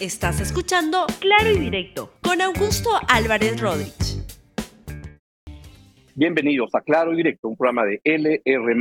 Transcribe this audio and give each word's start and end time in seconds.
Estás 0.00 0.42
escuchando 0.42 1.06
Claro 1.20 1.50
y 1.56 1.58
Directo 1.58 2.12
con 2.20 2.42
Augusto 2.42 2.90
Álvarez 3.08 3.58
Rodríguez. 3.58 4.22
Bienvenidos 6.14 6.74
a 6.74 6.82
Claro 6.82 7.14
y 7.14 7.16
Directo, 7.16 7.48
un 7.48 7.56
programa 7.56 7.86
de 7.86 8.02
LR. 8.04 8.76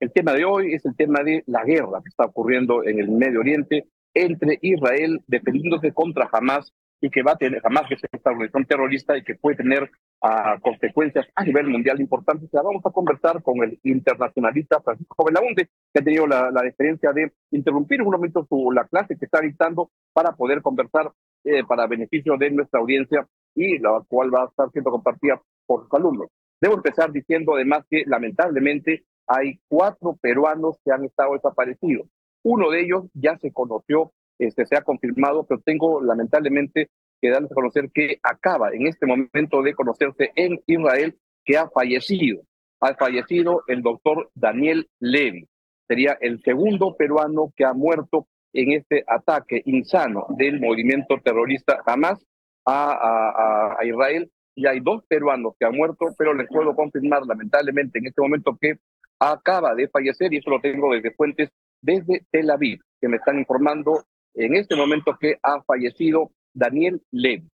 El 0.00 0.12
tema 0.12 0.32
de 0.32 0.44
hoy 0.44 0.74
es 0.74 0.84
el 0.84 0.96
tema 0.96 1.22
de 1.22 1.44
la 1.46 1.62
guerra 1.62 2.00
que 2.02 2.08
está 2.08 2.24
ocurriendo 2.24 2.82
en 2.82 2.98
el 2.98 3.10
Medio 3.10 3.38
Oriente 3.38 3.86
entre 4.12 4.58
Israel 4.60 5.22
defendiéndose 5.28 5.92
contra 5.92 6.28
Hamas 6.32 6.72
y 7.00 7.10
que 7.10 7.22
va 7.22 7.32
a 7.32 7.36
tener, 7.36 7.60
Hamas 7.64 7.88
que 7.88 7.94
es 7.94 8.02
esta 8.12 8.30
organización 8.30 8.66
terrorista 8.66 9.16
y 9.16 9.22
que 9.22 9.34
puede 9.34 9.56
tener 9.56 9.90
uh, 10.22 10.60
consecuencias 10.60 11.26
a 11.34 11.44
nivel 11.44 11.68
mundial 11.68 12.00
importantes. 12.00 12.48
La 12.52 12.62
vamos 12.62 12.84
a 12.84 12.90
conversar 12.90 13.42
con 13.42 13.62
el 13.62 13.78
internacionalista 13.84 14.80
Francisco 14.80 15.24
Belaunde, 15.24 15.68
que 15.92 16.00
ha 16.00 16.04
tenido 16.04 16.26
la, 16.26 16.50
la 16.50 16.62
diferencia 16.62 17.12
de 17.12 17.32
interrumpir 17.50 18.02
un 18.02 18.10
momento 18.10 18.46
su, 18.48 18.70
la 18.72 18.86
clase 18.86 19.16
que 19.18 19.24
está 19.24 19.40
dictando 19.40 19.90
para 20.12 20.32
poder 20.32 20.62
conversar 20.62 21.10
eh, 21.44 21.64
para 21.64 21.86
beneficio 21.86 22.36
de 22.36 22.50
nuestra 22.50 22.80
audiencia 22.80 23.26
y 23.54 23.78
la 23.78 24.02
cual 24.06 24.34
va 24.34 24.42
a 24.42 24.48
estar 24.48 24.70
siendo 24.72 24.90
compartida 24.90 25.40
por 25.66 25.84
sus 25.84 25.94
alumnos. 25.94 26.28
Debo 26.60 26.74
empezar 26.74 27.10
diciendo 27.12 27.54
además 27.54 27.86
que 27.88 28.04
lamentablemente 28.06 29.04
hay 29.26 29.58
cuatro 29.66 30.18
peruanos 30.20 30.76
que 30.84 30.92
han 30.92 31.04
estado 31.04 31.32
desaparecidos. 31.32 32.08
Uno 32.42 32.70
de 32.70 32.82
ellos 32.82 33.04
ya 33.14 33.38
se 33.38 33.52
conoció, 33.52 34.12
este, 34.40 34.66
se 34.66 34.76
ha 34.76 34.82
confirmado, 34.82 35.44
pero 35.44 35.60
tengo 35.60 36.00
lamentablemente 36.00 36.88
que 37.20 37.30
darles 37.30 37.52
a 37.52 37.54
conocer 37.54 37.90
que 37.92 38.18
acaba 38.22 38.70
en 38.72 38.86
este 38.86 39.06
momento 39.06 39.62
de 39.62 39.74
conocerse 39.74 40.32
en 40.34 40.60
Israel 40.66 41.16
que 41.44 41.56
ha 41.56 41.68
fallecido. 41.68 42.42
Ha 42.80 42.94
fallecido 42.94 43.62
el 43.68 43.82
doctor 43.82 44.30
Daniel 44.34 44.88
Levy. 45.00 45.46
Sería 45.86 46.16
el 46.20 46.40
segundo 46.42 46.96
peruano 46.96 47.52
que 47.54 47.64
ha 47.64 47.74
muerto 47.74 48.26
en 48.52 48.72
este 48.72 49.04
ataque 49.06 49.62
insano 49.66 50.26
del 50.30 50.60
movimiento 50.60 51.18
terrorista 51.22 51.82
Hamas 51.84 52.24
a, 52.64 52.92
a, 52.92 53.76
a 53.78 53.84
Israel. 53.84 54.30
Y 54.56 54.66
hay 54.66 54.80
dos 54.80 55.04
peruanos 55.06 55.54
que 55.58 55.66
han 55.66 55.76
muerto, 55.76 56.06
pero 56.18 56.34
les 56.34 56.48
puedo 56.48 56.74
confirmar 56.74 57.22
lamentablemente 57.26 57.98
en 57.98 58.06
este 58.06 58.20
momento 58.20 58.56
que 58.60 58.74
acaba 59.18 59.74
de 59.74 59.88
fallecer, 59.88 60.32
y 60.32 60.38
eso 60.38 60.50
lo 60.50 60.60
tengo 60.60 60.92
desde 60.92 61.12
fuentes 61.12 61.50
desde 61.82 62.24
Tel 62.30 62.50
Aviv, 62.50 62.80
que 63.00 63.08
me 63.08 63.16
están 63.16 63.38
informando 63.38 64.04
en 64.34 64.54
este 64.54 64.76
momento 64.76 65.16
que 65.18 65.38
ha 65.42 65.62
fallecido 65.62 66.32
Daniel 66.54 67.02
Levy. 67.10 67.48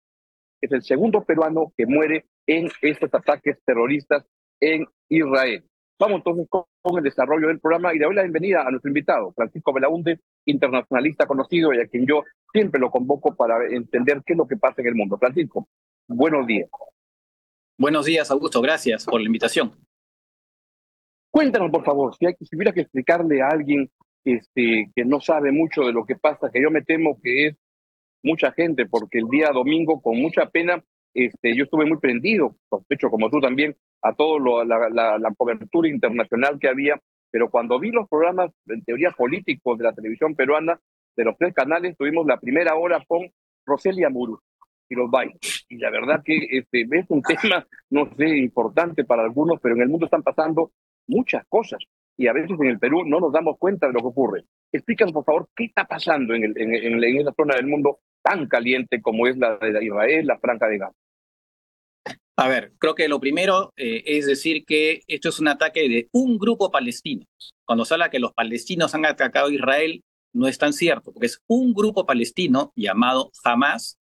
Es 0.61 0.71
el 0.71 0.83
segundo 0.83 1.23
peruano 1.23 1.73
que 1.77 1.85
muere 1.85 2.25
en 2.47 2.69
estos 2.81 3.13
ataques 3.13 3.57
terroristas 3.65 4.25
en 4.59 4.85
Israel. 5.09 5.63
Vamos 5.99 6.17
entonces 6.17 6.47
con, 6.49 6.63
con, 6.81 6.97
el 6.97 7.03
desarrollo 7.03 7.47
del 7.47 7.59
programa 7.59 7.93
y 7.93 7.99
le 7.99 8.05
doy 8.05 8.15
la 8.15 8.23
bienvenida 8.23 8.63
a 8.65 8.69
nuestro 8.69 8.89
invitado, 8.89 9.31
Francisco 9.33 9.71
Belaunde, 9.71 10.19
internacionalista 10.45 11.25
conocido 11.25 11.73
y 11.73 11.79
a 11.79 11.87
quien 11.87 12.05
yo 12.05 12.23
siempre 12.51 12.79
lo 12.81 12.91
convoco 12.91 13.35
para 13.35 13.65
entender 13.69 14.21
qué 14.25 14.33
es 14.33 14.37
lo 14.37 14.47
que 14.47 14.57
pasa 14.57 14.81
en 14.81 14.87
el 14.87 14.95
mundo. 14.95 15.17
Francisco, 15.17 15.67
buenos 16.07 16.45
días. 16.45 16.69
Buenos 17.77 18.05
días, 18.05 18.29
Augusto. 18.31 18.61
Gracias 18.61 19.05
por 19.05 19.21
la 19.21 19.27
invitación. 19.27 19.73
Cuéntanos, 21.31 21.69
por 21.69 21.83
favor, 21.83 22.15
si, 22.15 22.25
hay, 22.25 22.33
si 22.39 22.55
hubiera 22.55 22.71
que 22.71 22.81
explicarle 22.81 23.41
a 23.41 23.49
alguien 23.49 23.89
este, 24.25 24.91
que 24.95 25.05
no 25.05 25.21
sabe 25.21 25.51
mucho 25.51 25.83
de 25.83 25.93
lo 25.93 26.05
que 26.05 26.15
pasa, 26.15 26.49
que 26.51 26.61
yo 26.61 26.71
me 26.71 26.81
temo 26.81 27.19
que 27.21 27.47
es 27.47 27.55
mucha 28.23 28.51
gente, 28.51 28.87
porque 28.87 29.19
el 29.19 29.27
día 29.29 29.51
domingo, 29.53 30.01
con 30.01 30.19
mucha 30.19 30.49
pena, 30.49 30.83
este, 31.13 31.55
yo 31.55 31.65
estuve 31.65 31.85
muy 31.85 31.97
prendido, 31.97 32.55
sospecho 32.69 33.09
como 33.09 33.29
tú 33.29 33.39
también, 33.39 33.75
a 34.01 34.13
toda 34.13 34.65
la, 34.65 34.89
la, 34.89 35.17
la, 35.19 35.33
cobertura 35.37 35.87
internacional 35.87 36.59
que 36.59 36.67
había, 36.67 36.99
pero 37.31 37.49
cuando 37.49 37.79
vi 37.79 37.91
los 37.91 38.09
programas, 38.09 38.51
en 38.67 38.83
teoría 38.83 39.11
políticos 39.11 39.77
de 39.77 39.83
la 39.83 39.93
televisión 39.93 40.35
peruana, 40.35 40.79
de 41.15 41.23
los 41.23 41.37
tres 41.37 41.53
canales, 41.53 41.95
tuvimos 41.95 42.25
la 42.25 42.39
primera 42.39 42.75
hora 42.75 43.03
con 43.07 43.31
Roselia 43.65 44.09
Muru 44.09 44.39
y 44.89 44.95
los 44.95 45.09
bailes. 45.09 45.65
Y 45.69 45.77
la 45.77 45.89
verdad 45.89 46.21
que 46.23 46.35
este, 46.51 46.87
es 46.91 47.05
un 47.09 47.21
tema, 47.21 47.65
no 47.89 48.09
sé, 48.17 48.37
importante 48.37 49.05
para 49.05 49.23
algunos, 49.23 49.59
pero 49.61 49.75
en 49.75 49.83
el 49.83 49.89
mundo 49.89 50.05
están 50.05 50.23
pasando 50.23 50.71
muchas 51.07 51.45
cosas 51.47 51.79
y 52.17 52.27
a 52.27 52.33
veces 52.33 52.51
en 52.59 52.67
el 52.67 52.79
Perú 52.79 53.03
no 53.05 53.19
nos 53.19 53.33
damos 53.33 53.57
cuenta 53.57 53.87
de 53.87 53.93
lo 53.93 53.99
que 53.99 54.07
ocurre. 54.07 54.45
Explícanos, 54.71 55.13
por 55.13 55.25
favor, 55.25 55.49
qué 55.55 55.65
está 55.65 55.85
pasando 55.85 56.33
en, 56.33 56.43
esa 57.03 57.33
zona 57.33 57.55
del 57.55 57.67
mundo 57.67 57.99
tan 58.21 58.47
caliente 58.47 59.01
como 59.01 59.27
es 59.27 59.37
la 59.37 59.57
de 59.57 59.83
Israel, 59.83 60.25
la 60.25 60.39
Franja 60.39 60.67
de 60.67 60.77
Gaza. 60.77 60.95
A 62.37 62.49
ver, 62.49 62.73
creo 62.79 62.95
que 62.95 63.07
lo 63.07 63.19
primero 63.19 63.71
eh, 63.77 64.03
es 64.05 64.25
decir 64.25 64.65
que 64.65 65.01
esto 65.07 65.29
es 65.29 65.39
un 65.39 65.47
ataque 65.47 65.87
de 65.87 66.09
un 66.11 66.37
grupo 66.37 66.69
palestino. 66.69 67.25
Cuando 67.65 67.85
se 67.85 67.93
habla 67.93 68.09
que 68.09 68.19
los 68.19 68.33
palestinos 68.33 68.93
han 68.93 69.05
atacado 69.05 69.47
a 69.47 69.53
Israel, 69.53 70.03
no 70.33 70.47
es 70.47 70.57
tan 70.57 70.73
cierto, 70.73 71.13
porque 71.13 71.27
es 71.27 71.41
un 71.47 71.73
grupo 71.73 72.05
palestino 72.05 72.73
llamado 72.75 73.31
Hamas 73.43 73.97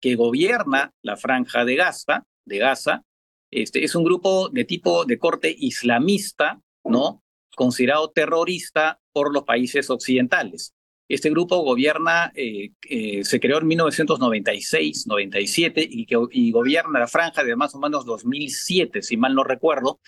que 0.00 0.16
gobierna 0.16 0.92
la 1.02 1.16
franja 1.16 1.64
de 1.64 1.76
Gaza, 1.76 2.26
de 2.44 2.58
Gaza. 2.58 3.04
Este 3.50 3.82
es 3.82 3.94
un 3.94 4.04
grupo 4.04 4.50
de 4.50 4.64
tipo 4.64 5.06
de 5.06 5.18
corte 5.18 5.54
islamista, 5.56 6.60
¿no? 6.84 7.22
Considerado 7.58 8.12
terrorista 8.12 9.00
por 9.12 9.34
los 9.34 9.42
países 9.42 9.90
occidentales. 9.90 10.76
Este 11.08 11.28
grupo 11.28 11.56
gobierna, 11.64 12.30
eh, 12.36 12.70
eh, 12.88 13.24
se 13.24 13.40
creó 13.40 13.58
en 13.58 13.66
1996, 13.66 15.08
97 15.08 15.88
y, 15.90 16.52
gobierna 16.52 17.00
la 17.00 17.08
franja 17.08 17.42
de 17.42 17.56
más 17.56 17.74
o 17.74 17.80
menos 17.80 18.06
2007, 18.06 19.02
si 19.02 19.16
mal 19.16 19.34
no 19.34 19.42
recuerdo. 19.42 19.98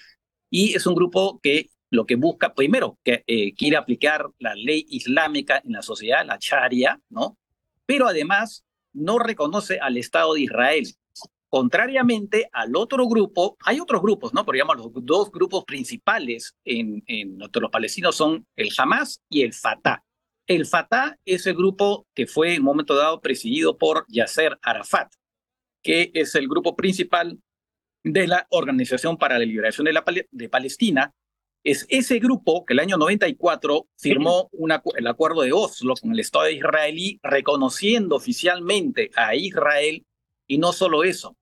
Y 0.49 0.77
es 0.77 0.87
un 0.87 0.94
grupo 0.94 1.41
que 1.43 1.71
lo 1.91 2.06
que 2.06 2.15
busca, 2.15 2.55
primero, 2.55 3.00
que 3.03 3.25
eh, 3.27 3.53
quiere 3.55 3.77
aplicar 3.77 4.28
la 4.38 4.55
ley 4.55 4.87
islámica 4.88 5.61
en 5.65 5.72
la 5.72 5.82
sociedad, 5.82 6.25
la 6.25 6.38
Sharia, 6.41 7.00
¿no? 7.09 7.37
Pero 7.84 8.06
además 8.06 8.65
no 8.93 9.19
reconoce 9.19 9.81
al 9.81 9.97
Estado 9.97 10.34
de 10.34 10.43
Israel. 10.43 10.87
Contrariamente 11.50 12.49
al 12.53 12.77
otro 12.77 13.09
grupo, 13.09 13.56
hay 13.65 13.81
otros 13.81 14.00
grupos, 14.00 14.33
¿no? 14.33 14.47
Pero 14.47 14.55
digamos, 14.55 14.77
los 14.77 15.05
dos 15.05 15.33
grupos 15.33 15.65
principales 15.65 16.55
en, 16.65 17.03
en 17.06 17.38
los 17.38 17.71
palestinos 17.72 18.15
son 18.15 18.47
el 18.55 18.71
Hamas 18.78 19.21
y 19.28 19.43
el 19.43 19.53
Fatah. 19.53 20.05
El 20.47 20.65
Fatah 20.65 21.16
es 21.25 21.49
el 21.49 21.55
grupo 21.55 22.06
que 22.15 22.28
fue 22.28 22.55
en 22.55 22.61
un 22.61 22.66
momento 22.66 22.94
dado 22.94 23.21
presidido 23.21 23.78
por 23.78 24.05
Yasser 24.09 24.59
Arafat, 24.62 25.12
que 25.83 26.12
es 26.15 26.37
el 26.37 26.49
grupo 26.49 26.77
principal 26.77 27.38
de 28.05 28.27
la 28.27 28.47
Organización 28.50 29.17
para 29.17 29.38
la 29.38 29.44
Liberación 29.44 29.84
de, 29.84 29.93
la, 29.93 30.05
de 30.31 30.49
Palestina. 30.49 31.12
Es 31.62 31.84
ese 31.88 32.21
grupo 32.21 32.65
que 32.65 32.75
el 32.75 32.78
año 32.78 32.97
94 32.97 33.88
firmó 33.97 34.50
el 34.97 35.06
acuerdo 35.06 35.43
de 35.43 35.53
Oslo 35.53 35.94
con 36.00 36.12
el 36.12 36.21
Estado 36.21 36.49
israelí, 36.49 37.19
reconociendo 37.22 38.17
oficialmente 38.17 39.11
a 39.17 39.34
Israel, 39.34 40.06
y 40.47 40.59
no 40.59 40.72
solo 40.72 41.05
eso, 41.05 41.37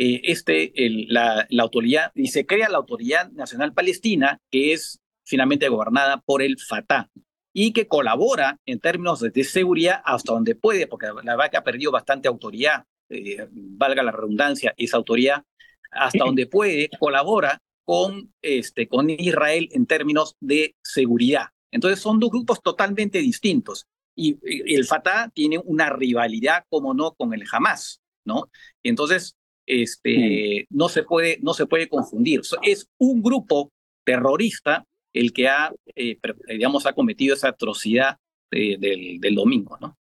eh, 0.00 0.20
este, 0.30 0.86
el, 0.86 1.06
la, 1.08 1.44
la 1.50 1.64
autoridad, 1.64 2.12
y 2.14 2.28
se 2.28 2.46
crea 2.46 2.68
la 2.68 2.78
Autoridad 2.78 3.32
Nacional 3.32 3.74
Palestina, 3.74 4.40
que 4.48 4.72
es 4.72 5.00
finalmente 5.24 5.68
gobernada 5.68 6.20
por 6.20 6.40
el 6.40 6.56
Fatah 6.56 7.10
y 7.52 7.72
que 7.72 7.88
colabora 7.88 8.60
en 8.64 8.78
términos 8.78 9.18
de, 9.18 9.42
seguridad 9.42 10.00
hasta 10.04 10.34
donde 10.34 10.54
puede, 10.54 10.86
porque 10.86 11.06
la 11.06 11.34
verdad 11.34 11.50
que 11.50 11.56
ha 11.56 11.64
perdido 11.64 11.90
bastante 11.90 12.28
autoridad, 12.28 12.84
eh, 13.08 13.48
valga 13.50 14.04
la 14.04 14.12
redundancia, 14.12 14.72
esa 14.76 14.98
autoridad, 14.98 15.42
hasta 15.90 16.24
donde 16.24 16.46
puede, 16.46 16.90
colabora 17.00 17.60
con, 17.82 18.32
este, 18.40 18.86
con 18.86 19.10
Israel 19.10 19.68
en 19.72 19.84
términos 19.86 20.36
de 20.38 20.76
seguridad. 20.80 21.48
Entonces 21.72 21.98
son 21.98 22.20
dos 22.20 22.30
grupos 22.30 22.62
totalmente 22.62 23.18
distintos. 23.18 23.88
Y, 24.14 24.38
y 24.44 24.76
el 24.76 24.84
Fatah 24.84 25.28
tiene 25.34 25.58
una 25.58 25.90
rivalidad, 25.90 26.66
como 26.68 26.94
no, 26.94 27.14
con 27.14 27.34
el 27.34 27.42
Hamas, 27.50 28.00
¿no? 28.24 28.48
Entonces, 28.84 29.37
este, 29.68 30.66
no, 30.70 30.88
se 30.88 31.02
puede, 31.02 31.38
no 31.42 31.52
se 31.54 31.66
puede 31.66 31.88
confundir. 31.88 32.40
Es 32.62 32.88
un 32.98 33.22
grupo 33.22 33.70
terrorista 34.04 34.84
el 35.12 35.32
que 35.32 35.48
ha, 35.48 35.72
eh, 35.94 36.18
digamos, 36.48 36.86
ha 36.86 36.92
cometido 36.92 37.34
esa 37.34 37.48
atrocidad 37.48 38.16
eh, 38.50 38.78
del, 38.78 39.20
del, 39.20 39.34
domingo, 39.34 39.76
¿no? 39.80 39.96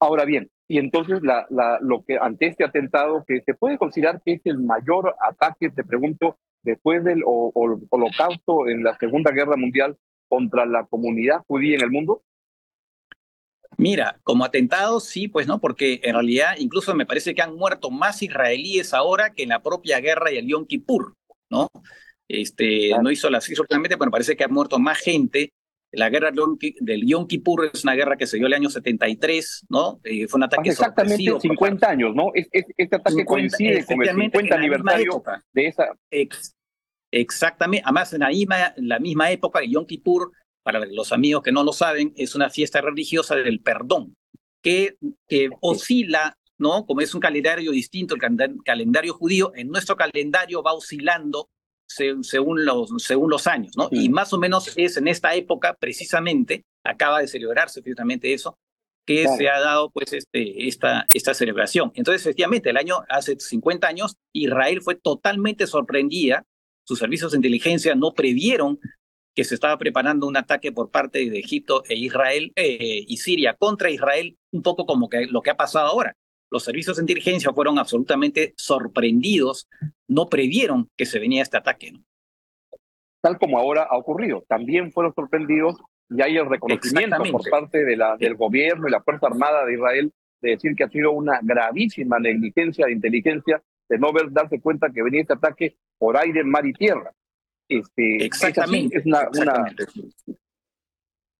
Ahora 0.00 0.24
bien, 0.24 0.50
y 0.68 0.78
entonces 0.78 1.22
la, 1.22 1.46
la, 1.50 1.78
lo 1.80 2.04
que 2.04 2.18
ante 2.18 2.46
este 2.46 2.64
atentado, 2.64 3.24
que 3.26 3.40
se 3.40 3.54
puede 3.54 3.78
considerar 3.78 4.20
que 4.24 4.34
es 4.34 4.40
el 4.44 4.58
mayor 4.58 5.14
ataque, 5.20 5.70
te 5.70 5.84
pregunto, 5.84 6.36
después 6.62 7.04
del 7.04 7.22
o, 7.24 7.52
o, 7.54 7.80
holocausto 7.90 8.68
en 8.68 8.82
la 8.82 8.96
Segunda 8.98 9.30
Guerra 9.30 9.56
Mundial 9.56 9.96
contra 10.28 10.66
la 10.66 10.86
comunidad 10.86 11.42
judía 11.46 11.76
en 11.76 11.82
el 11.82 11.90
mundo? 11.90 12.22
Mira, 13.82 14.20
como 14.22 14.44
atentado 14.44 15.00
sí, 15.00 15.26
pues 15.26 15.48
no, 15.48 15.60
porque 15.60 16.00
en 16.04 16.14
realidad 16.14 16.54
incluso 16.58 16.94
me 16.94 17.04
parece 17.04 17.34
que 17.34 17.42
han 17.42 17.56
muerto 17.56 17.90
más 17.90 18.22
israelíes 18.22 18.94
ahora 18.94 19.32
que 19.32 19.42
en 19.42 19.48
la 19.48 19.60
propia 19.60 19.98
guerra 19.98 20.30
y 20.30 20.36
el 20.36 20.46
Yom 20.46 20.66
Kippur, 20.66 21.14
¿no? 21.50 21.68
Este, 22.28 22.88
claro. 22.88 23.02
No 23.02 23.10
hizo 23.10 23.28
la 23.28 23.40
cifra 23.40 23.64
realmente, 23.68 23.98
pero 23.98 24.10
parece 24.10 24.36
que 24.36 24.44
ha 24.44 24.48
muerto 24.48 24.78
más 24.78 24.98
gente. 24.98 25.52
La 25.90 26.08
guerra 26.10 26.30
del 26.30 27.06
Yom 27.06 27.26
Kippur 27.26 27.70
es 27.74 27.82
una 27.82 27.94
guerra 27.94 28.16
que 28.16 28.26
se 28.26 28.36
dio 28.38 28.46
el 28.46 28.54
año 28.54 28.70
73, 28.70 29.66
¿no? 29.68 30.00
Eh, 30.04 30.28
fue 30.28 30.38
un 30.38 30.44
ataque 30.44 30.70
Hace 30.70 30.80
exactamente 30.80 31.40
50 31.40 31.90
años, 31.90 32.14
¿no? 32.14 32.30
Es, 32.34 32.48
es, 32.52 32.64
este 32.76 32.96
ataque 32.96 33.16
50, 33.16 33.28
coincide 33.28 33.84
con 33.84 34.00
el 34.00 34.08
50 34.08 34.54
aniversario 34.54 35.22
de 35.52 35.66
esa... 35.66 35.88
Ex, 36.10 36.54
exactamente, 37.10 37.82
además 37.84 38.12
en 38.12 38.20
la 38.20 38.28
misma, 38.28 38.74
la 38.76 38.98
misma 39.00 39.30
época, 39.30 39.60
Yom 39.62 39.84
Kippur, 39.84 40.30
para 40.62 40.84
los 40.86 41.12
amigos 41.12 41.42
que 41.42 41.52
no 41.52 41.64
lo 41.64 41.72
saben, 41.72 42.12
es 42.16 42.34
una 42.34 42.50
fiesta 42.50 42.80
religiosa 42.80 43.34
del 43.36 43.60
perdón, 43.60 44.14
que, 44.62 44.96
que 45.28 45.50
oscila, 45.60 46.38
¿no? 46.58 46.86
Como 46.86 47.00
es 47.00 47.14
un 47.14 47.20
calendario 47.20 47.72
distinto, 47.72 48.14
el 48.14 48.20
calendario 48.64 49.14
judío, 49.14 49.52
en 49.54 49.68
nuestro 49.68 49.96
calendario 49.96 50.62
va 50.62 50.72
oscilando 50.72 51.48
según 51.86 52.64
los, 52.64 52.90
según 52.98 53.30
los 53.30 53.46
años, 53.46 53.76
¿no? 53.76 53.88
Y 53.90 54.08
más 54.08 54.32
o 54.32 54.38
menos 54.38 54.72
es 54.76 54.96
en 54.96 55.08
esta 55.08 55.34
época, 55.34 55.76
precisamente, 55.78 56.64
acaba 56.84 57.20
de 57.20 57.28
celebrarse 57.28 57.82
precisamente 57.82 58.32
eso, 58.32 58.56
que 59.04 59.26
se 59.36 59.48
ha 59.48 59.60
dado 59.60 59.90
pues 59.90 60.12
este, 60.12 60.68
esta, 60.68 61.06
esta 61.12 61.34
celebración. 61.34 61.90
Entonces, 61.94 62.22
efectivamente, 62.22 62.70
el 62.70 62.76
año, 62.76 63.02
hace 63.08 63.38
50 63.38 63.86
años, 63.86 64.16
Israel 64.32 64.80
fue 64.80 64.94
totalmente 64.94 65.66
sorprendida, 65.66 66.44
sus 66.84 66.98
servicios 66.98 67.32
de 67.32 67.38
inteligencia 67.38 67.94
no 67.94 68.12
previeron 68.14 68.78
que 69.34 69.44
se 69.44 69.54
estaba 69.54 69.78
preparando 69.78 70.26
un 70.26 70.36
ataque 70.36 70.72
por 70.72 70.90
parte 70.90 71.30
de 71.30 71.38
Egipto 71.38 71.82
e 71.88 71.94
Israel 71.94 72.52
eh, 72.56 73.04
y 73.06 73.16
Siria 73.16 73.54
contra 73.54 73.90
Israel, 73.90 74.36
un 74.50 74.62
poco 74.62 74.86
como 74.86 75.08
que 75.08 75.26
lo 75.26 75.42
que 75.42 75.50
ha 75.50 75.56
pasado 75.56 75.86
ahora. 75.88 76.16
Los 76.50 76.64
servicios 76.64 76.96
de 76.96 77.04
inteligencia 77.04 77.52
fueron 77.52 77.78
absolutamente 77.78 78.52
sorprendidos, 78.58 79.68
no 80.06 80.28
previeron 80.28 80.90
que 80.96 81.06
se 81.06 81.18
venía 81.18 81.42
este 81.42 81.56
ataque. 81.56 81.94
Tal 83.22 83.38
como 83.38 83.58
ahora 83.58 83.84
ha 83.90 83.96
ocurrido, 83.96 84.44
también 84.46 84.92
fueron 84.92 85.14
sorprendidos 85.14 85.76
y 86.10 86.20
hay 86.20 86.36
el 86.36 86.50
reconocimiento 86.50 87.22
por 87.30 87.48
parte 87.48 87.84
de 87.84 87.96
la, 87.96 88.16
del 88.18 88.34
gobierno 88.34 88.86
y 88.86 88.90
la 88.90 89.02
Fuerza 89.02 89.28
Armada 89.28 89.64
de 89.64 89.74
Israel 89.74 90.12
de 90.42 90.50
decir 90.50 90.74
que 90.74 90.84
ha 90.84 90.88
sido 90.90 91.12
una 91.12 91.38
gravísima 91.40 92.18
negligencia 92.18 92.84
de 92.84 92.92
inteligencia 92.92 93.62
de 93.88 93.98
no 93.98 94.12
ver, 94.12 94.30
darse 94.30 94.60
cuenta 94.60 94.90
que 94.90 95.02
venía 95.02 95.22
este 95.22 95.34
ataque 95.34 95.76
por 95.98 96.16
aire, 96.16 96.44
mar 96.44 96.66
y 96.66 96.72
tierra. 96.72 97.12
Este, 97.68 98.24
exactamente. 98.24 98.98
Es 98.98 99.06
una, 99.06 99.28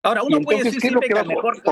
Ahora, 0.03 0.23
uno 0.23 0.41
puede 0.41 0.65
decir 0.65 0.81
siempre 0.81 1.09
que, 1.09 1.19
al 1.19 1.27
mejor, 1.27 1.63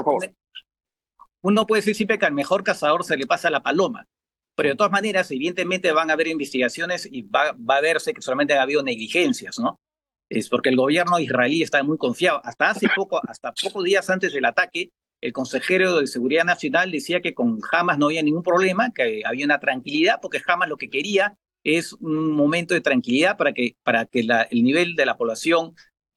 uno 1.43 1.67
puede 1.67 1.81
decir 1.81 1.95
siempre 1.95 2.19
que 2.19 2.27
al 2.27 2.33
mejor 2.33 2.63
cazador 2.63 3.05
se 3.05 3.17
le 3.17 3.27
pasa 3.27 3.51
la 3.51 3.63
paloma. 3.63 4.07
Pero 4.55 4.71
de 4.71 4.77
todas 4.77 4.93
maneras, 4.93 5.31
evidentemente 5.31 5.91
van 5.93 6.11
a 6.11 6.13
haber 6.13 6.29
investigaciones 6.29 7.09
y 7.11 7.23
va, 7.23 7.53
va 7.53 7.77
a 7.77 7.81
verse 7.81 8.13
que 8.13 8.23
solamente 8.23 8.55
ha 8.55 8.63
habido 8.63 8.83
negligencias, 8.83 9.59
¿no? 9.59 9.81
Es 10.29 10.49
porque 10.49 10.69
el 10.69 10.77
gobierno 10.77 11.19
israelí 11.19 11.63
está 11.63 11.83
muy 11.83 11.99
confiado. 11.99 12.41
Hasta 12.45 12.71
hace 12.71 12.89
poco, 12.95 13.21
hasta 13.27 13.53
pocos 13.53 13.83
días 13.83 14.09
antes 14.11 14.33
del 14.33 14.45
ataque, 14.45 14.91
el 15.21 15.33
consejero 15.33 15.99
de 15.99 16.07
Seguridad 16.07 16.45
Nacional 16.45 16.91
decía 16.91 17.21
que 17.21 17.35
con 17.35 17.59
Hamas 17.73 17.99
no 17.99 18.07
había 18.07 18.23
ningún 18.23 18.43
problema, 18.43 18.93
que 18.93 19.23
había 19.25 19.45
una 19.45 19.59
tranquilidad, 19.59 20.19
porque 20.23 20.41
Hamas 20.47 20.69
lo 20.69 20.77
que 20.77 20.89
quería 20.89 21.37
es 21.65 21.93
un 21.95 22.33
momento 22.33 22.75
de 22.75 22.81
tranquilidad 22.81 23.37
para 23.37 23.53
que, 23.53 23.77
para 23.83 24.07
que 24.07 24.21
el 24.21 24.65
nivel 24.65 24.95
de 24.95 25.07
la 25.07 25.17
población, 25.17 25.75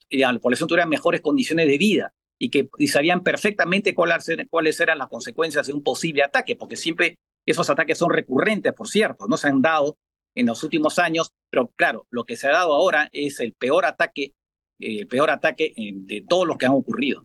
y 0.09 0.19
la 0.19 0.37
población 0.39 0.67
tuviera 0.67 0.85
mejores 0.85 1.21
condiciones 1.21 1.67
de 1.67 1.77
vida 1.77 2.13
y 2.39 2.49
que 2.49 2.69
sabían 2.87 3.23
perfectamente 3.23 3.93
cuáles, 3.93 4.25
cuáles 4.49 4.79
eran 4.79 4.97
las 4.97 5.07
consecuencias 5.07 5.67
de 5.67 5.73
un 5.73 5.83
posible 5.83 6.23
ataque, 6.23 6.55
porque 6.55 6.75
siempre 6.75 7.17
esos 7.45 7.69
ataques 7.69 7.97
son 7.97 8.09
recurrentes, 8.09 8.73
por 8.73 8.87
cierto, 8.87 9.27
no 9.27 9.37
se 9.37 9.47
han 9.47 9.61
dado 9.61 9.97
en 10.35 10.47
los 10.47 10.63
últimos 10.63 10.99
años, 10.99 11.31
pero 11.49 11.67
claro, 11.75 12.07
lo 12.09 12.25
que 12.25 12.35
se 12.35 12.47
ha 12.47 12.51
dado 12.51 12.73
ahora 12.73 13.09
es 13.11 13.39
el 13.39 13.53
peor 13.53 13.85
ataque, 13.85 14.33
el 14.79 15.07
peor 15.07 15.29
ataque 15.29 15.73
de 15.77 16.25
todos 16.27 16.47
los 16.47 16.57
que 16.57 16.65
han 16.65 16.73
ocurrido. 16.73 17.23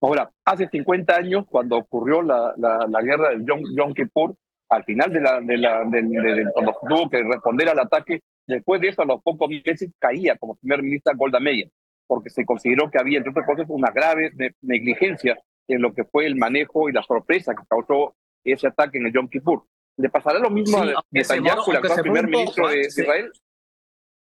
Ahora, 0.00 0.32
hace 0.46 0.68
50 0.68 1.14
años, 1.14 1.44
cuando 1.46 1.76
ocurrió 1.76 2.22
la, 2.22 2.54
la, 2.56 3.02
guerra 3.02 3.30
del 3.30 3.44
Yom, 3.44 3.62
Yom, 3.76 3.92
Kippur, 3.92 4.34
al 4.70 4.84
final 4.84 5.12
de 5.12 5.20
la, 5.20 5.40
de 5.40 5.58
la 5.58 5.84
de, 5.84 6.46
cuando 6.54 6.76
tuvo 6.88 7.10
que 7.10 7.22
responder 7.22 7.68
al 7.68 7.80
ataque, 7.80 8.22
después 8.46 8.80
de 8.80 8.88
eso, 8.88 9.02
a 9.02 9.04
los 9.04 9.20
pocos 9.22 9.48
meses, 9.48 9.90
caía 9.98 10.36
como 10.36 10.56
primer 10.56 10.82
ministra 10.82 11.12
Golda 11.16 11.40
Meir, 11.40 11.70
porque 12.06 12.30
se 12.30 12.44
consideró 12.44 12.88
que 12.88 12.98
había, 12.98 13.18
entre 13.18 13.32
otras 13.32 13.46
cosas, 13.46 13.66
una 13.68 13.90
grave 13.90 14.30
negligencia 14.62 15.36
en 15.66 15.82
lo 15.82 15.92
que 15.92 16.04
fue 16.04 16.26
el 16.26 16.36
manejo 16.36 16.88
y 16.88 16.92
la 16.92 17.02
sorpresa 17.02 17.54
que 17.54 17.66
causó 17.68 18.14
ese 18.44 18.68
ataque 18.68 18.98
en 18.98 19.06
el 19.06 19.12
Yom 19.12 19.28
Kippur. 19.28 19.64
¿Le 19.96 20.08
pasará 20.08 20.38
lo 20.38 20.50
mismo 20.50 20.78
a 20.78 21.04
Netanyahu, 21.10 21.70
el 21.70 21.76
actual 21.76 22.02
primer 22.02 22.28
ministro 22.28 22.68
de, 22.68 22.80
Israel? 22.80 23.32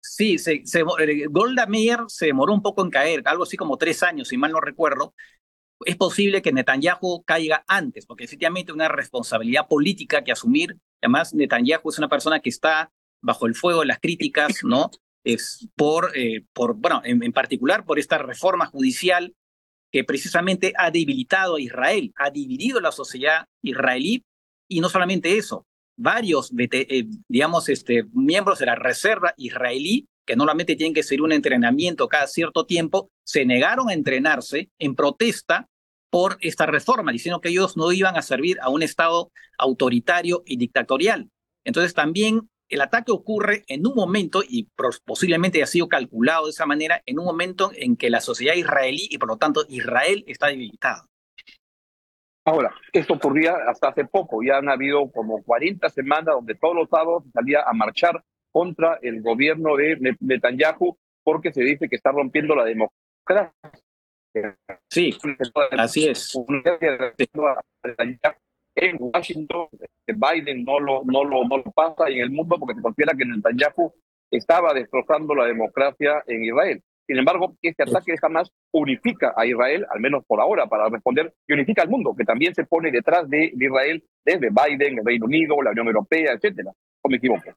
Sí, 0.01 0.39
se, 0.39 0.63
eh, 0.63 1.25
Golda 1.29 1.67
Meir 1.67 1.99
se 2.07 2.27
demoró 2.27 2.53
un 2.53 2.61
poco 2.61 2.83
en 2.83 2.89
caer, 2.89 3.21
algo 3.25 3.43
así 3.43 3.55
como 3.55 3.77
tres 3.77 4.01
años, 4.01 4.29
si 4.29 4.37
mal 4.37 4.51
no 4.51 4.61
recuerdo, 4.61 5.13
es 5.85 5.95
posible 5.95 6.41
que 6.41 6.51
Netanyahu 6.51 7.23
caiga 7.23 7.63
antes, 7.67 8.05
porque 8.05 8.25
efectivamente 8.25 8.71
una 8.71 8.87
responsabilidad 8.87 9.67
política 9.67 10.23
que 10.23 10.31
asumir. 10.31 10.77
Además, 11.01 11.33
Netanyahu 11.33 11.89
es 11.89 11.97
una 11.97 12.09
persona 12.09 12.39
que 12.39 12.49
está 12.49 12.91
bajo 13.21 13.45
el 13.45 13.55
fuego 13.55 13.81
de 13.81 13.87
las 13.87 13.99
críticas, 13.99 14.63
¿no? 14.63 14.89
Es 15.23 15.67
por, 15.75 16.11
eh, 16.15 16.45
por 16.53 16.75
bueno, 16.75 17.01
en, 17.03 17.31
particular 17.31 17.85
por 17.85 17.99
esta 17.99 18.17
reforma 18.17 18.65
judicial 18.65 19.33
que 19.91 20.03
precisamente 20.03 20.73
ha 20.77 20.91
debilitado 20.91 21.55
a 21.55 21.61
Israel, 21.61 22.13
ha 22.17 22.29
dividido 22.29 22.79
la 22.79 22.91
sociedad 22.91 23.45
israelí, 23.61 24.23
y 24.69 24.81
no 24.81 24.89
solamente 24.89 25.37
eso, 25.37 25.65
varios, 25.97 26.51
eh, 26.57 27.05
digamos, 27.27 27.69
este, 27.69 28.05
miembros 28.13 28.59
de 28.59 28.67
la 28.67 28.75
reserva 28.75 29.33
israelí 29.37 30.07
que 30.29 30.35
normalmente 30.35 30.75
tienen 30.75 30.93
que 30.93 31.01
seguir 31.01 31.23
un 31.23 31.31
entrenamiento 31.31 32.07
cada 32.07 32.27
cierto 32.27 32.67
tiempo, 32.67 33.09
se 33.25 33.45
negaron 33.45 33.89
a 33.89 33.93
entrenarse 33.93 34.69
en 34.77 34.93
protesta 34.93 35.67
por 36.09 36.37
esta 36.41 36.65
reforma, 36.65 37.11
diciendo 37.11 37.41
que 37.41 37.49
ellos 37.49 37.77
no 37.77 37.91
iban 37.91 38.17
a 38.17 38.21
servir 38.21 38.57
a 38.61 38.69
un 38.69 38.83
Estado 38.83 39.31
autoritario 39.57 40.43
y 40.45 40.57
dictatorial. 40.57 41.29
Entonces 41.63 41.93
también 41.93 42.49
el 42.69 42.81
ataque 42.81 43.11
ocurre 43.11 43.63
en 43.67 43.85
un 43.87 43.95
momento, 43.95 44.43
y 44.47 44.69
posiblemente 45.05 45.63
ha 45.63 45.65
sido 45.65 45.87
calculado 45.87 46.45
de 46.45 46.51
esa 46.51 46.67
manera, 46.67 47.01
en 47.05 47.19
un 47.19 47.25
momento 47.25 47.71
en 47.75 47.97
que 47.97 48.09
la 48.09 48.21
sociedad 48.21 48.55
israelí 48.55 49.07
y 49.09 49.17
por 49.17 49.27
lo 49.27 49.37
tanto 49.37 49.65
Israel 49.67 50.23
está 50.27 50.47
debilitada. 50.47 51.05
Ahora, 52.45 52.73
esto 52.93 53.13
ocurría 53.13 53.55
hasta 53.67 53.89
hace 53.89 54.05
poco, 54.05 54.41
ya 54.43 54.57
han 54.57 54.69
habido 54.69 55.11
como 55.11 55.43
40 55.43 55.89
semanas 55.89 56.35
donde 56.35 56.55
todos 56.55 56.75
los 56.75 56.89
sábados 56.89 57.23
salía 57.33 57.61
a 57.63 57.73
marchar 57.73 58.23
contra 58.51 58.97
el 59.01 59.21
gobierno 59.21 59.75
de 59.75 60.17
Netanyahu 60.19 60.97
porque 61.23 61.53
se 61.53 61.61
dice 61.61 61.89
que 61.89 61.95
está 61.95 62.11
rompiendo 62.11 62.55
la 62.55 62.65
democracia. 62.65 63.53
Sí, 64.89 65.17
así 65.71 66.07
es. 66.07 66.37
En 68.75 68.97
Washington, 68.99 69.67
Biden 70.07 70.63
no 70.63 70.79
lo, 70.79 71.03
no, 71.03 71.23
lo, 71.23 71.43
no 71.45 71.57
lo 71.57 71.71
pasa 71.71 72.09
y 72.09 72.15
en 72.15 72.21
el 72.21 72.31
mundo 72.31 72.57
porque 72.57 72.75
se 72.75 72.81
considera 72.81 73.13
que 73.17 73.25
Netanyahu 73.25 73.93
estaba 74.31 74.73
destrozando 74.73 75.35
la 75.35 75.45
democracia 75.45 76.23
en 76.27 76.45
Israel. 76.45 76.81
Sin 77.09 77.17
embargo, 77.17 77.55
este 77.63 77.83
ataque 77.83 78.15
jamás 78.17 78.51
unifica 78.71 79.33
a 79.35 79.43
Israel, 79.45 79.83
al 79.89 79.99
menos 79.99 80.23
por 80.27 80.39
ahora, 80.39 80.67
para 80.67 80.89
responder, 80.89 81.33
y 81.47 81.53
unifica 81.53 81.81
al 81.81 81.89
mundo, 81.89 82.13
que 82.15 82.23
también 82.23 82.53
se 82.53 82.65
pone 82.65 82.91
detrás 82.91 83.27
de, 83.27 83.51
Israel 83.59 84.03
desde 84.23 84.49
Biden, 84.49 84.99
el 84.99 85.05
Reino 85.05 85.25
Unido, 85.25 85.59
la 85.63 85.71
Unión 85.71 85.87
Europea, 85.87 86.33
etcétera. 86.33 86.71
¿O 87.01 87.09
me 87.09 87.17
equivoco? 87.17 87.51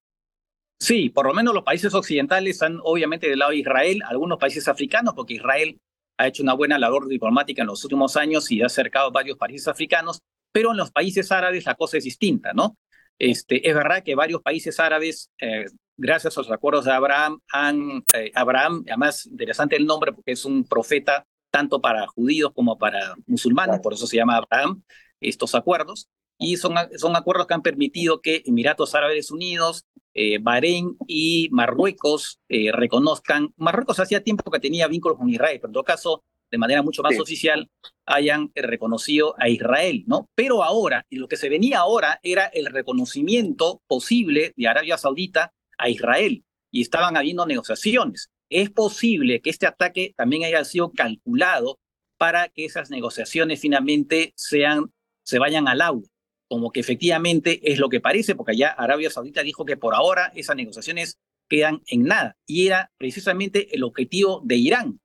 Sí, 0.81 1.11
por 1.11 1.27
lo 1.27 1.35
menos 1.35 1.53
los 1.53 1.65
países 1.65 1.93
occidentales 1.93 2.55
están 2.55 2.79
obviamente 2.83 3.29
del 3.29 3.41
lado 3.41 3.51
de 3.51 3.59
Israel, 3.59 4.03
algunos 4.09 4.39
países 4.39 4.67
africanos, 4.69 5.13
porque 5.15 5.35
Israel 5.35 5.79
ha 6.17 6.27
hecho 6.27 6.43
una 6.43 6.55
buena 6.55 6.79
labor 6.79 7.09
diplomática 7.09 7.63
en 7.63 7.69
los 7.69 7.83
últimos 7.85 8.17
años 8.17 8.51
y 8.51 8.63
ha 8.63 8.67
acercado 8.67 9.11
varios 9.11 9.39
países 9.39 9.69
africanos, 9.69 10.21
pero 10.53 10.73
en 10.73 10.77
los 10.77 10.91
países 10.91 11.33
árabes 11.33 11.65
la 11.65 11.75
cosa 11.75 11.99
es 11.99 12.05
distinta, 12.05 12.53
¿no? 12.53 12.77
Este, 13.19 13.69
es 13.69 13.75
verdad 13.75 14.03
que 14.03 14.15
varios 14.15 14.43
países 14.43 14.81
árabes, 14.81 15.31
eh, 15.41 15.67
gracias 15.97 16.37
a 16.37 16.41
los 16.41 16.51
acuerdos 16.51 16.85
de 16.85 16.93
Abraham, 16.93 17.41
han, 17.53 18.05
eh, 18.15 18.33
Abraham, 18.35 18.85
además 18.87 19.27
interesante 19.27 19.77
el 19.77 19.87
nombre 19.87 20.13
porque 20.13 20.33
es 20.33 20.45
un 20.45 20.65
profeta 20.65 21.27
tanto 21.51 21.81
para 21.81 22.07
judíos 22.07 22.53
como 22.55 22.79
para 22.79 23.15
musulmanes, 23.27 23.81
por 23.81 23.93
eso 23.93 24.07
se 24.07 24.17
llama 24.17 24.37
Abraham, 24.37 24.83
estos 25.21 25.55
acuerdos, 25.55 26.09
y 26.39 26.57
son, 26.57 26.75
son 26.97 27.15
acuerdos 27.15 27.47
que 27.47 27.55
han 27.55 27.63
permitido 27.63 28.21
que 28.21 28.43
Emiratos 28.47 28.95
Árabes 28.95 29.31
Unidos, 29.31 29.85
eh, 30.15 30.39
Bahrein 30.39 30.97
y 31.07 31.49
Marruecos 31.51 32.41
eh, 32.49 32.71
reconozcan, 32.73 33.53
Marruecos 33.57 34.01
hacía 34.01 34.23
tiempo 34.23 34.51
que 34.51 34.61
tenía 34.61 34.89
vínculos 34.89 35.19
con 35.19 35.29
Israel, 35.29 35.59
pero 35.59 35.69
en 35.69 35.73
todo 35.73 35.85
caso, 35.85 36.25
de 36.51 36.59
manera 36.59 36.83
mucho 36.83 37.03
más 37.03 37.19
oficial, 37.19 37.71
hayan 38.05 38.51
reconocido 38.55 39.35
a 39.39 39.49
Israel, 39.49 40.05
¿no? 40.07 40.29
Pero 40.35 40.63
ahora, 40.63 41.07
y 41.09 41.17
lo 41.17 41.29
que 41.29 41.37
se 41.37 41.49
venía 41.49 41.79
ahora 41.79 42.21
era 42.23 42.47
el 42.47 42.67
reconocimiento 42.67 43.81
posible 43.87 44.53
de 44.57 44.69
Arabia 44.69 44.99
Saudita 44.99 45.53
a 45.79 45.89
Israel, 45.89 46.45
y 46.71 46.83
estaban 46.83 47.17
habiendo 47.17 47.47
negociaciones. 47.47 48.31
Es 48.51 48.71
posible 48.71 49.41
que 49.41 49.51
este 49.51 49.67
ataque 49.67 50.15
también 50.17 50.45
haya 50.45 50.65
sido 50.65 50.93
calculado 50.93 51.79
para 52.19 52.49
que 52.49 52.65
esas 52.65 52.91
negociaciones 52.91 53.61
finalmente 53.61 54.33
sean, 54.37 54.93
se 55.23 55.39
vayan 55.39 55.69
al 55.69 55.81
aula 55.81 56.12
como 56.53 56.71
que 56.71 56.81
efectivamente 56.81 57.73
es 57.73 57.79
lo 57.79 57.89
que 57.89 58.03
parece, 58.03 58.35
porque 58.35 58.53
allá 58.53 58.69
Arabia 58.69 59.09
Saudita 59.09 59.43
dijo 59.43 59.65
que 59.65 59.79
por 59.79 59.95
ahora 59.95 60.31
esas 60.35 60.55
negociaciones 60.55 61.19
quedan 61.49 61.81
en 61.87 62.05
nada. 62.05 62.37
Y 62.47 62.67
era 62.67 62.93
precisamente 62.99 63.75
el 63.75 63.83
objetivo 63.85 64.43
de 64.45 64.57
Irán, 64.57 65.01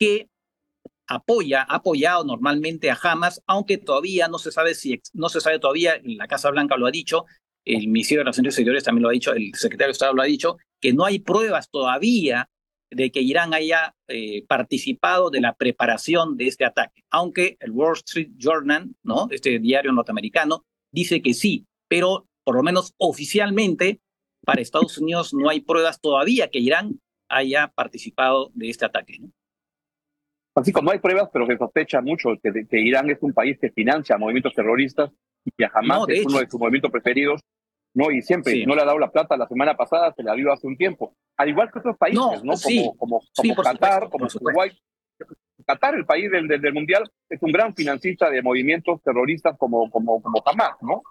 que 0.00 0.30
apoya, 1.06 1.66
ha 1.68 1.74
apoyado 1.74 2.24
normalmente 2.24 2.90
a 2.90 2.98
Hamas, 3.02 3.42
aunque 3.46 3.76
todavía 3.76 4.28
no 4.28 4.38
se 4.38 4.50
sabe 4.50 4.74
si, 4.74 5.02
no 5.12 5.28
se 5.28 5.42
sabe 5.42 5.58
todavía, 5.58 6.00
la 6.02 6.28
Casa 6.28 6.50
Blanca 6.50 6.78
lo 6.78 6.86
ha 6.86 6.90
dicho, 6.90 7.26
el 7.66 7.88
Ministerio 7.88 8.20
de 8.20 8.24
Relaciones 8.24 8.54
Exteriores 8.54 8.84
también 8.84 9.02
lo 9.02 9.10
ha 9.10 9.12
dicho, 9.12 9.34
el 9.34 9.52
secretario 9.52 9.88
de 9.88 9.92
Estado 9.92 10.14
lo 10.14 10.22
ha 10.22 10.24
dicho, 10.24 10.56
que 10.80 10.94
no 10.94 11.04
hay 11.04 11.18
pruebas 11.18 11.68
todavía 11.68 12.48
de 12.90 13.10
que 13.10 13.20
Irán 13.20 13.52
haya 13.52 13.94
eh, 14.08 14.46
participado 14.46 15.28
de 15.28 15.42
la 15.42 15.52
preparación 15.52 16.38
de 16.38 16.46
este 16.46 16.64
ataque, 16.64 17.04
aunque 17.10 17.58
el 17.60 17.72
Wall 17.72 17.96
Street 17.96 18.30
Journal, 18.38 18.94
¿no? 19.02 19.28
este 19.30 19.58
diario 19.58 19.92
norteamericano, 19.92 20.64
dice 20.96 21.22
que 21.22 21.34
sí, 21.34 21.66
pero 21.88 22.26
por 22.44 22.56
lo 22.56 22.62
menos 22.62 22.94
oficialmente 22.98 24.00
para 24.44 24.60
Estados 24.60 24.98
Unidos 24.98 25.32
no 25.34 25.48
hay 25.48 25.60
pruebas 25.60 26.00
todavía 26.00 26.48
que 26.48 26.58
Irán 26.58 27.00
haya 27.28 27.68
participado 27.68 28.50
de 28.54 28.70
este 28.70 28.86
ataque. 28.86 29.18
¿no? 29.20 29.30
Así 30.56 30.72
como 30.72 30.90
hay 30.90 30.98
pruebas, 30.98 31.28
pero 31.32 31.46
se 31.46 31.56
sospecha 31.56 32.00
mucho 32.00 32.30
que, 32.42 32.66
que, 32.66 32.80
Irán 32.80 33.10
es 33.10 33.18
un 33.20 33.32
país 33.32 33.58
que 33.60 33.70
financia 33.70 34.16
movimientos 34.16 34.54
terroristas 34.54 35.10
y 35.44 35.50
que 35.56 35.68
jamás 35.68 36.08
es 36.08 36.24
uno 36.24 36.40
de 36.40 36.48
sus 36.48 36.58
movimientos 36.58 36.90
preferidos 36.90 37.40
¿no? 37.96 38.10
Y 38.10 38.20
siempre 38.20 38.64
no 38.66 38.74
le 38.74 38.82
ha 38.82 38.84
dado 38.84 38.98
la 38.98 39.10
plata 39.10 39.38
la 39.38 39.48
semana 39.48 39.74
pasada, 39.74 40.12
se 40.14 40.22
la 40.22 40.34
dio 40.34 40.52
hace 40.52 40.66
un 40.66 40.76
tiempo. 40.76 41.14
Al 41.38 41.48
igual 41.48 41.70
que 41.72 41.78
otros 41.78 41.96
países, 41.96 42.44
¿no? 42.44 42.52
Como, 42.62 43.22
como, 43.34 43.62
Qatar, 43.62 44.10
como 44.10 44.26
Uruguay. 44.26 44.70
Qatar, 45.66 45.96
el 45.96 46.06
país 46.06 46.30
del, 46.30 46.72
Mundial, 46.72 47.10
es 47.28 47.42
un 47.42 47.50
gran 47.50 47.74
financista 47.74 48.30
de 48.30 48.40
movimientos 48.42 49.02
terroristas 49.02 49.56
como, 49.58 49.90
como, 49.90 50.22
como 50.22 50.42
Hamas, 50.46 50.76
¿no? 50.80 51.02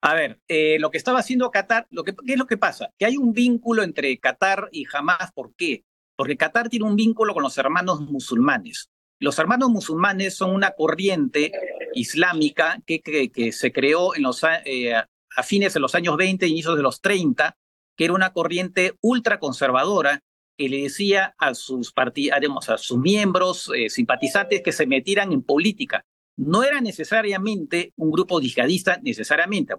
A 0.00 0.14
ver, 0.14 0.40
eh, 0.48 0.78
lo 0.80 0.90
que 0.90 0.98
estaba 0.98 1.18
haciendo 1.18 1.50
Qatar, 1.50 1.86
lo 1.90 2.04
que, 2.04 2.14
¿qué 2.14 2.32
es 2.32 2.38
lo 2.38 2.46
que 2.46 2.56
pasa? 2.56 2.90
Que 2.98 3.06
hay 3.06 3.16
un 3.16 3.32
vínculo 3.32 3.82
entre 3.82 4.18
Qatar 4.18 4.68
y 4.72 4.86
Hamas, 4.92 5.32
¿por 5.32 5.54
qué? 5.54 5.84
Porque 6.16 6.36
Qatar 6.36 6.68
tiene 6.68 6.86
un 6.86 6.96
vínculo 6.96 7.34
con 7.34 7.42
los 7.42 7.56
hermanos 7.58 8.00
musulmanes. 8.00 8.90
Los 9.20 9.38
hermanos 9.38 9.70
musulmanes 9.70 10.36
son 10.36 10.54
una 10.54 10.72
corriente 10.72 11.52
islámica 11.94 12.82
que, 12.86 13.00
que, 13.00 13.30
que 13.30 13.52
se 13.52 13.72
creó 13.72 14.14
en 14.14 14.22
los, 14.22 14.42
eh, 14.64 14.94
a 14.94 15.42
fines 15.42 15.74
de 15.74 15.80
los 15.80 15.94
años 15.94 16.16
20, 16.16 16.46
inicios 16.46 16.76
de 16.76 16.82
los 16.82 17.00
30, 17.00 17.56
que 17.96 18.04
era 18.04 18.14
una 18.14 18.32
corriente 18.32 18.94
ultraconservadora 19.00 20.20
que 20.56 20.68
le 20.68 20.82
decía 20.82 21.34
a 21.38 21.54
sus, 21.54 21.92
a 21.96 22.78
sus 22.78 22.98
miembros 22.98 23.70
eh, 23.74 23.88
simpatizantes 23.90 24.62
que 24.62 24.72
se 24.72 24.86
metieran 24.86 25.32
en 25.32 25.42
política. 25.42 26.04
No 26.36 26.62
era 26.62 26.80
necesariamente 26.80 27.92
un 27.96 28.10
grupo 28.10 28.40
yihadista, 28.40 28.98
necesariamente, 29.02 29.74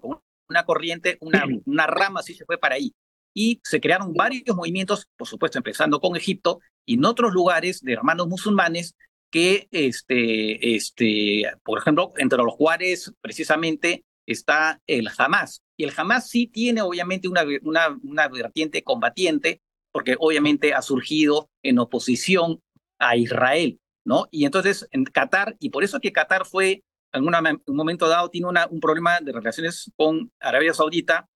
una 0.49 0.65
corriente, 0.65 1.17
una, 1.21 1.45
una 1.65 1.87
rama 1.87 2.21
así 2.21 2.33
se 2.33 2.45
fue 2.45 2.57
para 2.57 2.75
ahí. 2.75 2.93
Y 3.33 3.59
se 3.63 3.81
crearon 3.81 4.13
varios 4.13 4.55
movimientos, 4.55 5.07
por 5.17 5.27
supuesto, 5.27 5.57
empezando 5.57 5.99
con 5.99 6.15
Egipto 6.15 6.59
y 6.85 6.93
en 6.95 7.05
otros 7.05 7.33
lugares 7.33 7.81
de 7.81 7.93
hermanos 7.93 8.27
musulmanes 8.27 8.95
que, 9.29 9.67
este, 9.71 10.75
este, 10.75 11.43
por 11.63 11.79
ejemplo, 11.79 12.13
entre 12.17 12.37
los 12.37 12.55
cuales 12.55 13.13
precisamente 13.19 14.05
está 14.25 14.81
el 14.87 15.09
Hamas. 15.17 15.61
Y 15.77 15.83
el 15.83 15.93
Hamas 15.95 16.29
sí 16.29 16.47
tiene 16.47 16.81
obviamente 16.81 17.27
una, 17.27 17.43
una, 17.63 17.99
una 18.03 18.27
vertiente 18.29 18.83
combatiente, 18.83 19.61
porque 19.95 20.17
obviamente 20.19 20.73
ha 20.73 20.81
surgido 20.81 21.49
en 21.63 21.79
oposición 21.79 22.61
a 22.99 23.15
Israel, 23.15 23.79
¿no? 24.03 24.27
Y 24.29 24.43
entonces 24.43 24.89
en 24.91 25.05
Qatar, 25.05 25.55
y 25.57 25.69
por 25.69 25.85
eso 25.85 26.01
que 26.01 26.11
Qatar 26.11 26.45
fue 26.45 26.83
en 27.13 27.23
un 27.23 27.77
momento 27.77 28.09
dado, 28.09 28.29
tiene 28.29 28.47
una, 28.47 28.67
un 28.67 28.81
problema 28.81 29.21
de 29.21 29.31
relaciones 29.31 29.89
con 29.95 30.33
Arabia 30.41 30.73
Saudita 30.73 31.29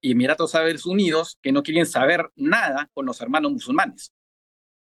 y 0.00 0.10
Emiratos 0.10 0.56
Árabes 0.56 0.86
Unidos, 0.86 1.38
que 1.40 1.52
no 1.52 1.62
quieren 1.62 1.86
saber 1.86 2.28
nada 2.34 2.90
con 2.94 3.06
los 3.06 3.20
hermanos 3.20 3.52
musulmanes. 3.52 4.12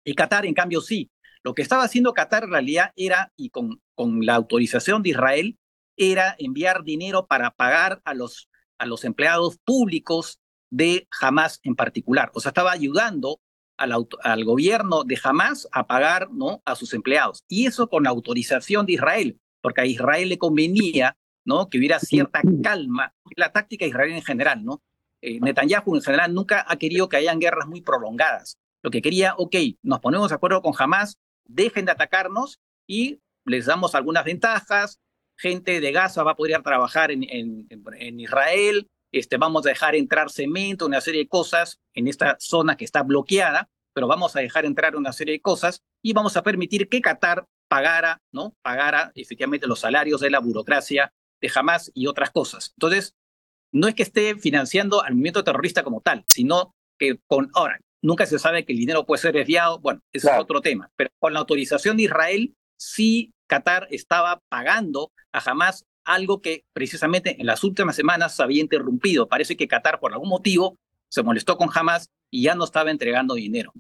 Y 0.05 0.15
Qatar, 0.15 0.47
en 0.47 0.55
cambio, 0.55 0.81
sí. 0.81 1.11
Lo 1.43 1.53
que 1.53 1.63
estaba 1.63 1.83
haciendo 1.83 2.15
Qatar 2.15 2.45
en 2.45 2.51
realidad 2.53 2.93
era, 2.95 3.33
y 3.37 3.51
con, 3.51 3.83
con 3.97 4.25
la 4.25 4.37
autorización 4.37 5.03
de 5.03 5.11
Israel, 5.11 5.59
era 5.97 6.37
enviar 6.39 6.85
dinero 6.85 7.27
para 7.27 7.51
pagar 7.51 8.01
a 8.05 8.15
los, 8.15 8.49
a 8.79 8.87
los 8.87 9.03
empleados 9.03 9.59
públicos 9.65 10.39
de 10.71 11.09
Hamas 11.21 11.61
en 11.63 11.75
particular. 11.75 12.31
O 12.35 12.41
sea, 12.41 12.51
estaba 12.51 12.73
ayudando 12.73 13.41
al, 13.77 14.45
gobierno 14.45 15.05
de 15.05 15.19
Hamas 15.23 15.69
a 15.73 15.87
pagar 15.87 16.31
¿no? 16.31 16.63
a 16.65 16.75
sus 16.75 16.95
empleados. 16.95 17.45
Y 17.49 17.67
eso 17.67 17.89
con 17.89 18.05
la 18.05 18.11
autorización 18.11 18.87
de 18.87 18.95
Israel, 18.95 19.39
porque 19.61 19.81
a 19.81 19.87
Israel 19.87 20.29
le 20.29 20.39
convenía 20.39 21.17
¿no? 21.45 21.69
que 21.69 21.79
hubiera 21.79 21.99
cierta 21.99 22.41
calma. 22.63 23.15
La 23.37 23.53
táctica 23.53 23.85
de 23.85 23.91
Israel 23.91 24.13
en 24.13 24.23
general, 24.23 24.65
¿no? 24.65 24.83
Eh, 25.23 25.39
Netanyahu 25.41 25.97
en 25.97 26.03
general 26.03 26.33
nunca 26.33 26.65
ha 26.67 26.77
querido 26.77 27.09
que 27.09 27.17
hayan 27.17 27.41
guerras 27.41 27.67
muy 27.67 27.83
prolongadas. 27.83 28.57
Lo 28.83 28.91
que 28.91 29.03
quería, 29.03 29.35
ok, 29.37 29.55
nos 29.83 30.01
ponemos 30.01 30.31
de 30.31 30.35
acuerdo 30.35 30.63
con 30.63 30.73
Hamas, 30.79 31.19
dejen 31.45 31.85
de 31.85 31.93
atacarnos 31.93 32.61
y 32.87 33.21
les 33.45 33.67
damos 33.67 33.95
algunas 33.95 34.25
ventajas, 34.25 34.99
gente 35.37 35.81
de 35.81 35.93
Gaza 35.93 36.23
va 36.23 36.33
a 36.33 36.37
poder 36.37 36.63
trabajar 36.63 37.11
en, 37.11 38.21
Israel, 38.21 38.89
este, 39.13 39.37
vamos 39.37 39.67
a 39.67 39.71
dejar 39.71 39.95
entrar 39.95 40.31
cemento, 40.31 40.87
una 40.87 41.01
serie 41.01 41.23
de 41.23 41.29
cosas 41.29 41.81
en 41.95 42.09
esta 42.09 42.37
zona 42.39 42.77
que 42.77 42.85
está 42.85 43.03
bloqueada, 43.03 43.69
pero 43.93 44.07
vamos 44.07 44.37
a 44.37 44.41
dejar 44.41 44.65
entrar 44.65 44.97
una 44.97 45.13
serie 45.13 45.35
de 45.35 45.41
cosas 45.41 45.83
y 46.03 46.13
vamos 46.13 46.37
a 46.37 46.43
permitir 46.43 46.89
que 46.89 47.01
Qatar 47.01 47.47
pagara, 47.69 48.21
¿no? 48.33 48.57
Pagara 48.63 49.13
efectivamente 49.15 49.67
los 49.67 49.81
salarios 49.81 50.21
de 50.21 50.31
la 50.31 50.41
burocracia 50.41 51.13
de 51.41 51.51
Hamas 51.55 51.91
y 51.95 52.07
otras 52.07 52.31
cosas. 52.31 52.73
Entonces, 52.77 53.15
no 53.73 53.89
es 53.89 53.95
que 53.95 54.03
esté 54.03 54.37
financiando 54.37 55.03
al 55.03 55.13
movimiento 55.15 55.45
terrorista 55.45 55.83
como 55.83 56.01
tal, 56.01 56.25
sino 56.29 56.75
que 56.99 57.19
con, 57.27 57.51
ahora, 57.55 57.79
nunca 58.03 58.27
se 58.27 58.39
sabe 58.39 58.65
que 58.65 58.73
el 58.73 58.79
dinero 58.79 59.07
puede 59.07 59.23
ser 59.23 59.35
desviado, 59.35 59.79
bueno, 59.81 60.03
ese 60.13 60.31
es 60.31 60.39
otro 60.39 60.61
tema, 60.61 60.91
pero 60.97 61.11
con 61.19 61.33
la 61.33 61.41
autorización 61.41 61.97
de 61.97 62.05
Israel 62.05 62.55
sí 62.77 63.33
Qatar 63.47 63.89
estaba 63.91 64.41
pagando 64.49 65.13
a 65.33 65.51
Hamas 65.51 65.87
algo 66.15 66.41
que 66.41 66.65
precisamente 66.73 67.41
en 67.41 67.47
las 67.47 67.65
últimas 67.65 67.97
semanas 67.97 68.37
se 68.37 68.43
había 68.43 68.61
interrumpido. 68.61 69.29
Parece 69.29 69.57
que 69.57 69.69
Qatar 69.69 70.01
por 70.01 70.13
algún 70.13 70.29
motivo 70.29 70.77
se 71.09 71.23
molestó 71.23 71.57
con 71.57 71.69
Hamas 71.75 72.11
y 72.31 72.45
ya 72.45 72.55
no 72.55 72.65
estaba 72.65 72.91
entregando 72.91 73.35
dinero. 73.35 73.73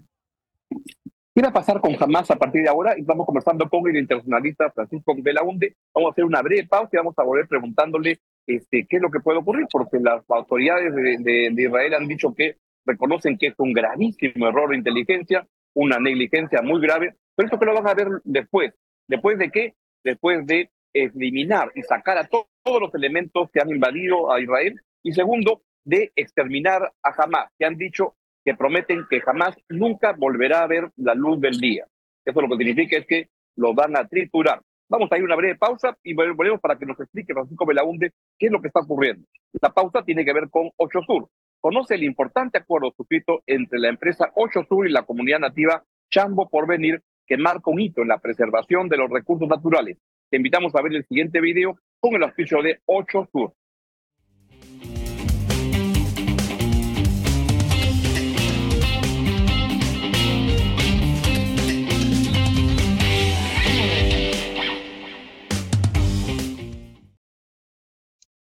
¿Qué 1.34 1.42
va 1.42 1.49
a 1.49 1.52
pasar 1.52 1.80
con 1.80 1.96
Hamas 2.00 2.30
a 2.30 2.37
partir 2.37 2.62
de 2.62 2.68
ahora? 2.68 2.99
Y 2.99 3.02
vamos 3.02 3.26
conversando 3.26 3.68
con 3.68 3.88
el 3.88 3.96
internacionalista 3.96 4.70
Francisco 4.70 5.14
Belaunde. 5.16 5.76
Vamos 5.94 6.10
a 6.10 6.12
hacer 6.12 6.25
una 6.25 6.42
breve 6.42 6.66
pausa 6.66 6.90
y 6.92 6.96
vamos 6.96 7.14
a 7.18 7.22
volver 7.22 7.46
preguntándole 7.46 8.20
este, 8.46 8.87
qué 8.88 8.96
es 8.96 9.02
lo 9.02 9.10
que 9.10 9.20
puede 9.20 9.38
ocurrir, 9.38 9.66
porque 9.70 9.99
las 10.00 10.22
autoridades 10.28 10.94
de, 10.94 11.50
de 11.52 11.62
Israel 11.62 11.94
han 11.94 12.08
dicho 12.08 12.34
que 12.34 12.56
reconocen 12.84 13.38
que 13.38 13.49
es 13.49 13.54
un 13.58 13.72
gravísimo 13.72 14.49
error 14.49 14.70
de 14.70 14.76
inteligencia, 14.76 15.46
una 15.75 15.99
negligencia 15.99 16.62
muy 16.62 16.80
grave, 16.80 17.14
pero 17.37 17.46
esto 17.46 17.58
que 17.58 17.66
lo 17.66 17.75
van 17.75 17.88
a 17.88 17.94
ver 17.94 18.08
después. 18.25 18.72
¿Después 19.06 19.38
de 19.38 19.50
qué? 19.50 19.75
Después 20.02 20.46
de 20.46 20.70
eliminar 20.92 21.70
y 21.75 21.82
sacar 21.82 22.18
a 22.18 22.28
todos 22.28 22.80
los 22.80 22.94
elementos 22.94 23.50
que 23.52 23.61
han 23.61 23.70
invadido 23.70 24.32
a 24.32 24.40
Israel. 24.40 24.80
Y 25.02 25.12
segundo, 25.12 25.62
de 25.85 26.12
exterminar 26.16 26.92
a 27.02 27.23
Hamas, 27.23 27.50
que 27.59 27.64
han 27.64 27.76
dicho 27.76 28.14
que 28.44 28.54
prometen 28.54 29.06
que 29.09 29.20
jamás 29.20 29.56
nunca 29.68 30.14
volverá 30.16 30.62
a 30.62 30.66
ver 30.66 30.90
la 30.97 31.14
luz 31.14 31.40
del 31.40 31.59
día. 31.59 31.87
Eso 32.25 32.40
lo 32.40 32.49
que 32.49 32.64
significa 32.64 32.99
es 32.99 33.06
que 33.06 33.28
lo 33.56 33.75
van 33.75 33.97
a 33.97 34.06
triturar. 34.06 34.61
Vamos 34.88 35.11
a 35.12 35.18
ir 35.18 35.25
una 35.25 35.37
breve 35.37 35.56
pausa 35.56 35.97
y 36.02 36.14
volvemos 36.14 36.61
para 36.61 36.76
que 36.76 36.87
nos 36.87 36.99
explique 36.99 37.32
Francisco 37.32 37.64
Belaunde 37.64 38.12
qué 38.38 38.47
es 38.47 38.52
lo 38.52 38.61
que 38.61 38.68
está 38.68 38.80
ocurriendo. 38.80 39.26
La 39.61 39.70
pausa 39.70 40.02
tiene 40.02 40.25
que 40.25 40.32
ver 40.32 40.50
con 40.50 40.70
Ocho 40.76 41.00
Sur. 41.06 41.28
Conoce 41.61 41.94
el 41.94 42.02
importante 42.02 42.59
acuerdo 42.59 42.92
suscrito 42.97 43.42
entre 43.47 43.78
la 43.78 43.88
empresa 43.88 44.32
Ocho 44.35 44.64
Sur 44.68 44.88
y 44.88 44.92
la 44.92 45.02
comunidad 45.02 45.38
nativa 45.38 45.85
Chambo 46.11 46.49
por 46.49 46.66
venir 46.66 47.02
que 47.26 47.37
marca 47.37 47.70
un 47.70 47.80
hito 47.80 48.02
en 48.02 48.09
la 48.09 48.18
preservación 48.18 48.88
de 48.88 48.97
los 48.97 49.09
recursos 49.09 49.49
naturales. 49.49 49.97
Te 50.30 50.37
invitamos 50.37 50.72
a 50.76 50.82
ver 50.82 50.94
el 50.94 51.04
siguiente 51.06 51.40
video 51.40 51.76
con 51.99 52.14
el 52.14 52.22
auspicio 52.22 52.62
de 52.62 52.80
8 52.87 53.28
Sur. 53.32 53.52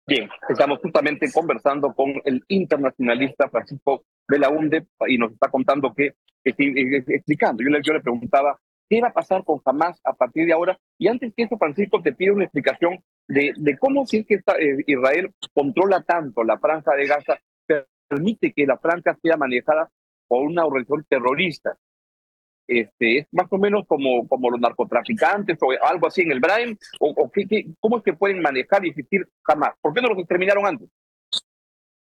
Bien, 0.05 0.27
estamos 0.49 0.79
justamente 0.79 1.31
conversando 1.31 1.93
con 1.93 2.09
el 2.25 2.43
internacionalista 2.49 3.47
Francisco 3.47 4.03
Belaunde 4.27 4.87
y 5.07 5.17
nos 5.17 5.31
está 5.31 5.47
contando 5.49 5.93
que, 5.93 6.15
explicando, 6.43 7.63
yo 7.63 7.69
le, 7.69 7.79
yo 7.81 7.93
le 7.93 8.01
preguntaba 8.01 8.59
¿Qué 8.89 9.01
va 9.01 9.09
a 9.09 9.13
pasar 9.13 9.43
con 9.43 9.61
Hamas 9.63 10.01
a 10.03 10.13
partir 10.13 10.47
de 10.47 10.53
ahora? 10.53 10.79
Y 10.97 11.07
antes 11.07 11.31
que 11.35 11.43
eso, 11.43 11.57
Francisco, 11.57 12.01
te 12.01 12.13
pido 12.13 12.33
una 12.33 12.45
explicación 12.45 13.03
de, 13.27 13.53
cómo 13.79 14.03
es 14.03 14.25
que 14.25 14.35
eh, 14.35 14.83
Israel 14.87 15.31
controla 15.53 16.01
tanto 16.01 16.43
la 16.43 16.57
franja 16.57 16.95
de 16.95 17.05
Gaza, 17.05 17.39
permite 18.07 18.51
que 18.51 18.65
la 18.65 18.79
franja 18.79 19.15
sea 19.21 19.37
manejada 19.37 19.91
por 20.27 20.43
una 20.43 20.65
organización 20.65 21.05
terrorista. 21.07 21.77
Este, 22.67 23.19
es 23.19 23.27
más 23.31 23.47
o 23.51 23.57
menos 23.57 23.85
como, 23.87 24.27
como 24.27 24.49
los 24.49 24.59
narcotraficantes 24.59 25.57
o 25.61 25.71
algo 25.85 26.07
así 26.07 26.21
en 26.21 26.31
el 26.31 26.39
Brain, 26.39 26.77
o, 26.99 27.13
cómo 27.79 27.97
es 27.97 28.03
que 28.03 28.13
pueden 28.13 28.41
manejar 28.41 28.83
y 28.85 28.89
existir 28.89 29.27
Hamas. 29.45 29.75
¿Por 29.81 29.93
qué 29.93 30.01
no 30.01 30.09
los 30.09 30.17
exterminaron 30.17 30.65
antes? 30.65 30.89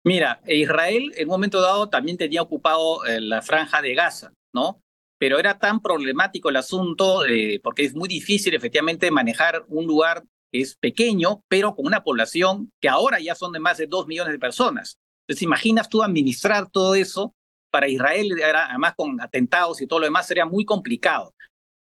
Mira, 0.06 0.39
Israel 0.48 1.12
en 1.17 1.27
un 1.27 1.32
momento 1.32 1.60
dado 1.60 1.89
también 1.89 2.17
tenía 2.17 2.41
ocupado 2.41 3.06
eh, 3.06 3.20
la 3.20 3.41
franja 3.41 3.82
de 3.82 3.94
Gaza, 3.94 4.32
¿no? 4.53 4.82
Pero 5.17 5.39
era 5.39 5.57
tan 5.57 5.81
problemático 5.81 6.50
el 6.50 6.57
asunto 6.57 7.25
eh, 7.25 7.59
porque 7.63 7.83
es 7.83 7.95
muy 7.95 8.07
difícil 8.07 8.53
efectivamente 8.53 9.09
manejar 9.12 9.65
un 9.67 9.86
lugar 9.86 10.24
que 10.51 10.62
es 10.62 10.75
pequeño, 10.75 11.43
pero 11.47 11.75
con 11.75 11.86
una 11.86 12.03
población 12.03 12.71
que 12.79 12.89
ahora 12.89 13.19
ya 13.19 13.36
son 13.36 13.51
de 13.51 13.59
más 13.59 13.77
de 13.77 13.88
dos 13.88 14.07
millones 14.07 14.33
de 14.33 14.39
personas. 14.39 14.97
Entonces, 15.27 15.43
imaginas 15.43 15.89
tú 15.89 16.03
administrar 16.03 16.69
todo 16.69 16.95
eso 16.95 17.36
para 17.69 17.89
Israel, 17.89 18.31
además 18.41 18.93
con 18.95 19.19
atentados 19.19 19.81
y 19.81 19.88
todo 19.88 20.00
lo 20.00 20.05
demás, 20.05 20.27
sería 20.27 20.45
muy 20.45 20.63
complicado. 20.63 21.33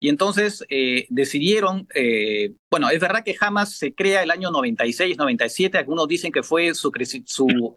Y 0.01 0.07
entonces 0.09 0.63
eh, 0.69 1.07
decidieron, 1.09 1.87
eh, 1.93 2.53
bueno, 2.71 2.89
es 2.89 2.99
verdad 2.99 3.23
que 3.23 3.35
Hamas 3.39 3.77
se 3.77 3.93
crea 3.93 4.23
el 4.23 4.31
año 4.31 4.49
96, 4.49 5.17
97, 5.17 5.77
algunos 5.77 6.07
dicen 6.07 6.31
que 6.31 6.41
fue 6.41 6.73
su, 6.73 6.91
su 7.25 7.75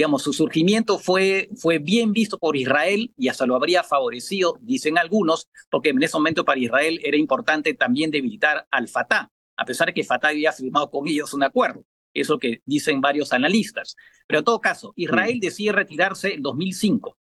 digamos, 0.00 0.22
su 0.22 0.32
surgimiento 0.32 0.98
fue, 0.98 1.50
fue 1.56 1.78
bien 1.78 2.14
visto 2.14 2.38
por 2.38 2.56
Israel 2.56 3.12
y 3.18 3.28
hasta 3.28 3.44
lo 3.44 3.54
habría 3.54 3.84
favorecido, 3.84 4.56
dicen 4.62 4.96
algunos, 4.96 5.46
porque 5.70 5.90
en 5.90 6.02
ese 6.02 6.16
momento 6.16 6.42
para 6.42 6.58
Israel 6.58 6.98
era 7.04 7.18
importante 7.18 7.74
también 7.74 8.10
debilitar 8.10 8.66
al 8.70 8.88
Fatah, 8.88 9.30
a 9.58 9.64
pesar 9.66 9.88
de 9.88 9.92
que 9.92 10.02
Fatah 10.02 10.28
había 10.28 10.52
firmado 10.52 10.90
con 10.90 11.06
ellos 11.06 11.34
un 11.34 11.42
acuerdo. 11.42 11.84
Eso 12.14 12.38
que 12.38 12.62
dicen 12.64 13.02
varios 13.02 13.34
analistas. 13.34 13.94
Pero 14.26 14.38
en 14.38 14.44
todo 14.46 14.58
caso, 14.62 14.94
Israel 14.96 15.38
decide 15.38 15.72
retirarse 15.72 16.32
en 16.32 16.40
2005, 16.40 17.18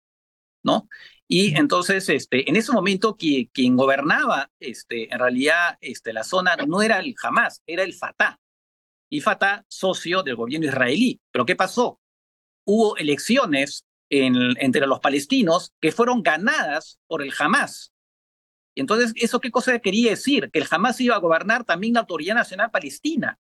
¿no? 0.64 0.88
Y 1.28 1.58
entonces, 1.58 2.08
este, 2.08 2.50
en 2.50 2.56
ese 2.56 2.72
momento, 2.72 3.18
quien, 3.18 3.76
gobernaba, 3.76 4.50
este, 4.58 5.14
en 5.14 5.20
realidad, 5.20 5.78
este, 5.82 6.14
la 6.14 6.24
zona 6.24 6.56
no 6.66 6.82
era 6.82 7.00
el 7.00 7.14
Hamas, 7.22 7.62
era 7.68 7.84
el 7.84 7.94
Fatah. 7.94 8.40
Y 9.10 9.20
Fatah, 9.20 9.66
socio 9.68 10.24
del 10.24 10.38
gobierno 10.38 10.68
israelí. 10.68 11.20
Pero 11.30 11.46
¿qué 11.46 11.58
pasó? 11.58 12.00
Hubo 12.72 12.98
elecciones 12.98 13.84
entre 14.12 14.86
los 14.86 15.00
palestinos 15.00 15.74
que 15.82 15.92
fueron 15.92 16.22
ganadas 16.22 17.00
por 17.08 17.24
el 17.24 17.34
Hamas. 17.40 17.92
Entonces, 18.76 19.12
¿eso 19.16 19.40
qué 19.40 19.50
cosa 19.50 19.80
quería 19.80 20.12
decir? 20.12 20.52
Que 20.52 20.60
el 20.60 20.68
Hamas 20.70 21.02
iba 21.02 21.16
a 21.16 21.20
gobernar 21.20 21.64
también 21.64 21.96
la 21.96 22.02
Autoridad 22.02 22.36
Nacional 22.36 22.70
Palestina. 22.70 23.40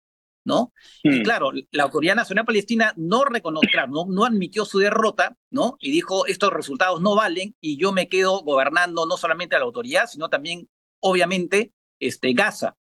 ¿no? 0.42 0.72
Y 1.02 1.22
claro, 1.22 1.52
la 1.70 1.82
Autoridad 1.82 2.14
Nacional 2.14 2.46
Palestina 2.46 2.94
no 2.96 3.26
reconoció, 3.26 3.86
no, 3.88 4.06
no 4.08 4.24
admitió 4.24 4.64
su 4.64 4.78
derrota, 4.78 5.36
¿no? 5.50 5.76
Y 5.80 5.90
dijo, 5.90 6.24
estos 6.26 6.50
resultados 6.50 7.02
no 7.02 7.14
valen 7.14 7.54
y 7.60 7.76
yo 7.76 7.92
me 7.92 8.08
quedo 8.08 8.40
gobernando 8.40 9.04
no 9.04 9.18
solamente 9.18 9.54
a 9.54 9.58
la 9.58 9.66
autoridad, 9.66 10.06
sino 10.06 10.30
también, 10.30 10.66
obviamente, 11.00 11.74
este, 11.98 12.32
Gaza. 12.32 12.78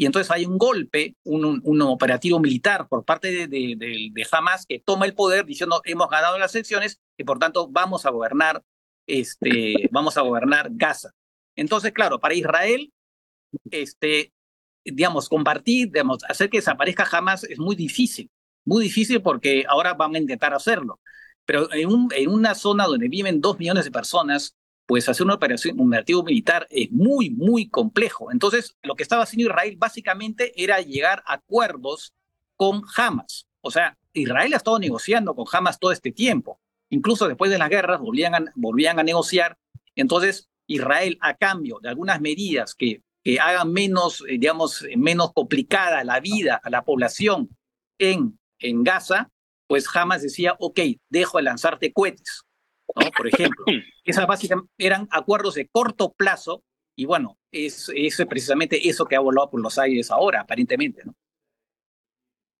Y 0.00 0.06
entonces 0.06 0.30
hay 0.30 0.46
un 0.46 0.58
golpe, 0.58 1.16
un, 1.24 1.60
un, 1.64 1.82
operativo 1.82 2.38
militar 2.38 2.86
por 2.88 3.04
parte 3.04 3.32
de, 3.32 3.48
de, 3.48 4.10
de, 4.12 4.26
Hamas 4.30 4.64
que 4.64 4.78
toma 4.78 5.06
el 5.06 5.14
poder 5.14 5.44
diciendo 5.44 5.82
hemos 5.84 6.08
ganado 6.08 6.38
las 6.38 6.54
elecciones 6.54 7.00
y 7.16 7.24
por 7.24 7.40
tanto 7.40 7.66
vamos 7.68 8.06
a 8.06 8.10
gobernar, 8.10 8.62
este, 9.08 9.88
vamos 9.90 10.16
a 10.16 10.20
gobernar 10.20 10.68
Gaza. 10.70 11.10
Entonces, 11.56 11.90
claro, 11.90 12.20
para 12.20 12.34
Israel, 12.34 12.92
este, 13.72 14.32
digamos, 14.84 15.28
compartir, 15.28 15.90
digamos, 15.90 16.22
hacer 16.28 16.48
que 16.48 16.58
desaparezca 16.58 17.04
jamás 17.04 17.42
es 17.42 17.58
muy 17.58 17.74
difícil, 17.74 18.30
muy 18.64 18.84
difícil 18.84 19.20
porque 19.20 19.64
ahora 19.68 19.94
van 19.94 20.14
a 20.14 20.18
intentar 20.18 20.54
hacerlo. 20.54 21.00
Pero 21.44 21.72
en, 21.72 21.88
un, 21.88 22.08
en 22.14 22.30
una 22.30 22.54
zona 22.54 22.86
donde 22.86 23.08
viven 23.08 23.40
dos 23.40 23.58
millones 23.58 23.84
de 23.84 23.90
personas, 23.90 24.54
pues 24.88 25.08
hacer 25.08 25.24
una 25.24 25.34
operación, 25.34 25.78
un 25.78 25.88
operativo 25.88 26.24
militar 26.24 26.66
es 26.70 26.90
muy, 26.90 27.28
muy 27.28 27.68
complejo. 27.68 28.32
Entonces, 28.32 28.76
lo 28.82 28.96
que 28.96 29.02
estaba 29.02 29.22
haciendo 29.22 29.50
Israel 29.50 29.76
básicamente 29.76 30.52
era 30.56 30.80
llegar 30.80 31.22
a 31.26 31.34
acuerdos 31.34 32.14
con 32.56 32.82
Hamas. 32.96 33.46
O 33.60 33.70
sea, 33.70 33.98
Israel 34.14 34.54
ha 34.54 34.56
estado 34.56 34.78
negociando 34.78 35.34
con 35.34 35.44
Hamas 35.52 35.78
todo 35.78 35.92
este 35.92 36.10
tiempo. 36.10 36.58
Incluso 36.88 37.28
después 37.28 37.50
de 37.50 37.58
las 37.58 37.68
guerras 37.68 38.00
volvían 38.00 38.34
a, 38.34 38.44
volvían 38.54 38.98
a 38.98 39.02
negociar. 39.02 39.58
Entonces, 39.94 40.48
Israel, 40.66 41.18
a 41.20 41.36
cambio 41.36 41.80
de 41.82 41.90
algunas 41.90 42.20
medidas 42.22 42.74
que 42.74 43.02
que 43.22 43.40
hagan 43.40 43.72
menos, 43.72 44.22
eh, 44.28 44.38
digamos, 44.38 44.84
menos 44.96 45.32
complicada 45.32 46.04
la 46.04 46.20
vida 46.20 46.60
a 46.62 46.70
la 46.70 46.84
población 46.84 47.50
en, 47.98 48.38
en 48.58 48.84
Gaza, 48.84 49.30
pues 49.66 49.88
jamás 49.88 50.22
decía, 50.22 50.56
ok, 50.58 50.80
dejo 51.10 51.38
de 51.38 51.44
lanzarte 51.44 51.92
cohetes, 51.92 52.44
¿no? 52.96 53.10
Por 53.16 53.28
ejemplo. 53.28 53.64
Esas 54.04 54.26
básicamente 54.26 54.70
eran 54.78 55.08
acuerdos 55.10 55.54
de 55.54 55.68
corto 55.68 56.12
plazo 56.12 56.62
y 56.96 57.04
bueno, 57.04 57.38
es, 57.52 57.90
es 57.94 58.16
precisamente 58.28 58.88
eso 58.88 59.06
que 59.06 59.14
ha 59.14 59.20
volado 59.20 59.50
por 59.50 59.60
los 59.60 59.78
aires 59.78 60.10
ahora, 60.10 60.40
aparentemente, 60.40 61.02
¿no? 61.04 61.14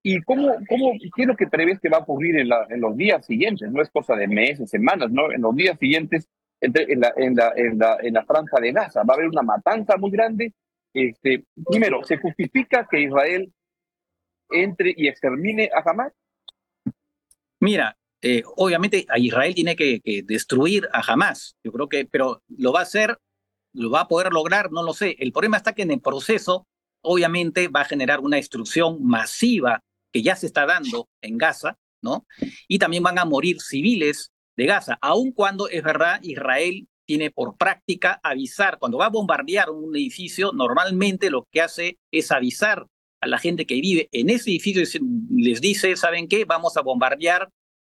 ¿Y 0.02 0.22
cómo, 0.22 0.54
cómo, 0.68 0.92
qué 1.14 1.22
es 1.22 1.28
lo 1.28 1.36
que 1.36 1.48
prevés 1.48 1.80
que 1.80 1.88
va 1.88 1.98
a 1.98 2.02
ocurrir 2.02 2.38
en, 2.38 2.48
la, 2.48 2.66
en 2.70 2.80
los 2.80 2.96
días 2.96 3.26
siguientes? 3.26 3.70
No 3.70 3.82
es 3.82 3.90
cosa 3.90 4.14
de 4.14 4.28
meses, 4.28 4.70
semanas, 4.70 5.10
¿no? 5.10 5.32
En 5.32 5.42
los 5.42 5.54
días 5.56 5.76
siguientes, 5.78 6.28
en, 6.60 6.72
la, 6.72 7.12
en, 7.16 7.34
la, 7.34 7.52
en, 7.56 7.78
la, 7.78 7.98
en 8.00 8.14
la 8.14 8.24
franja 8.24 8.60
de 8.60 8.72
Gaza. 8.72 9.02
Va 9.02 9.14
a 9.14 9.16
haber 9.16 9.28
una 9.28 9.42
matanza 9.42 9.96
muy 9.96 10.10
grande. 10.10 10.54
Este, 10.94 11.44
primero, 11.68 12.04
¿se 12.04 12.16
justifica 12.16 12.86
que 12.88 13.00
Israel 13.00 13.52
entre 14.50 14.94
y 14.96 15.08
extermine 15.08 15.68
a 15.74 15.82
Hamas? 15.88 16.12
Mira, 17.60 17.98
eh, 18.22 18.42
obviamente 18.56 19.06
Israel 19.16 19.54
tiene 19.54 19.76
que, 19.76 20.00
destruir 20.24 20.88
a 20.92 21.00
Hamas. 21.00 21.56
Yo 21.64 21.72
creo 21.72 21.88
que, 21.88 22.04
pero 22.04 22.42
lo 22.48 22.72
va 22.72 22.80
a 22.80 22.84
hacer, 22.84 23.18
lo 23.72 23.90
va 23.90 24.02
a 24.02 24.08
poder 24.08 24.32
lograr, 24.32 24.72
no 24.72 24.82
lo 24.82 24.92
sé. 24.92 25.16
El 25.18 25.32
problema 25.32 25.56
está 25.56 25.74
que 25.74 25.82
en 25.82 25.90
el 25.90 26.00
proceso, 26.00 26.66
obviamente, 27.02 27.68
va 27.68 27.82
a 27.82 27.86
generar 27.86 28.20
una 28.20 28.36
destrucción 28.36 29.04
masiva 29.04 29.82
que 30.12 30.22
ya 30.22 30.36
se 30.36 30.46
está 30.46 30.66
dando 30.66 31.08
en 31.20 31.38
Gaza, 31.38 31.76
¿no? 32.02 32.26
Y 32.66 32.78
también 32.78 33.02
van 33.02 33.18
a 33.18 33.24
morir 33.24 33.60
civiles 33.60 34.32
de 34.56 34.66
Gaza, 34.66 34.98
aun 35.00 35.32
cuando 35.32 35.68
es 35.68 35.82
verdad 35.82 36.20
Israel 36.22 36.88
tiene 37.06 37.30
por 37.30 37.56
práctica 37.56 38.20
avisar, 38.22 38.78
cuando 38.78 38.98
va 38.98 39.06
a 39.06 39.10
bombardear 39.10 39.70
un 39.70 39.96
edificio, 39.96 40.52
normalmente 40.52 41.30
lo 41.30 41.46
que 41.50 41.62
hace 41.62 41.98
es 42.10 42.30
avisar 42.32 42.86
a 43.20 43.26
la 43.26 43.38
gente 43.38 43.66
que 43.66 43.80
vive 43.80 44.08
en 44.12 44.30
ese 44.30 44.50
edificio, 44.50 44.82
les 45.34 45.60
dice, 45.60 45.96
¿saben 45.96 46.28
qué? 46.28 46.44
Vamos 46.44 46.76
a 46.76 46.82
bombardear, 46.82 47.48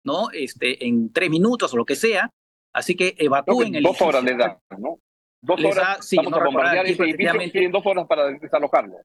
¿no? 0.05 0.29
Este, 0.31 0.85
en 0.85 1.11
tres 1.11 1.29
minutos 1.29 1.73
o 1.73 1.77
lo 1.77 1.85
que 1.85 1.95
sea, 1.95 2.29
así 2.73 2.95
que 2.95 3.15
evacúen 3.17 3.75
el 3.75 3.83
Dos 3.83 4.01
horas 4.01 4.23
le 4.23 4.35
da, 4.35 4.59
¿no? 4.77 4.99
Dos 5.41 5.63
horas, 5.63 6.05
sí, 6.05 6.17
vamos 6.17 6.55
a 6.55 6.81
edificio, 6.81 7.51
tienen 7.51 7.71
dos 7.71 7.85
horas 7.85 8.07
para 8.07 8.27
desalojarlo. 8.31 8.95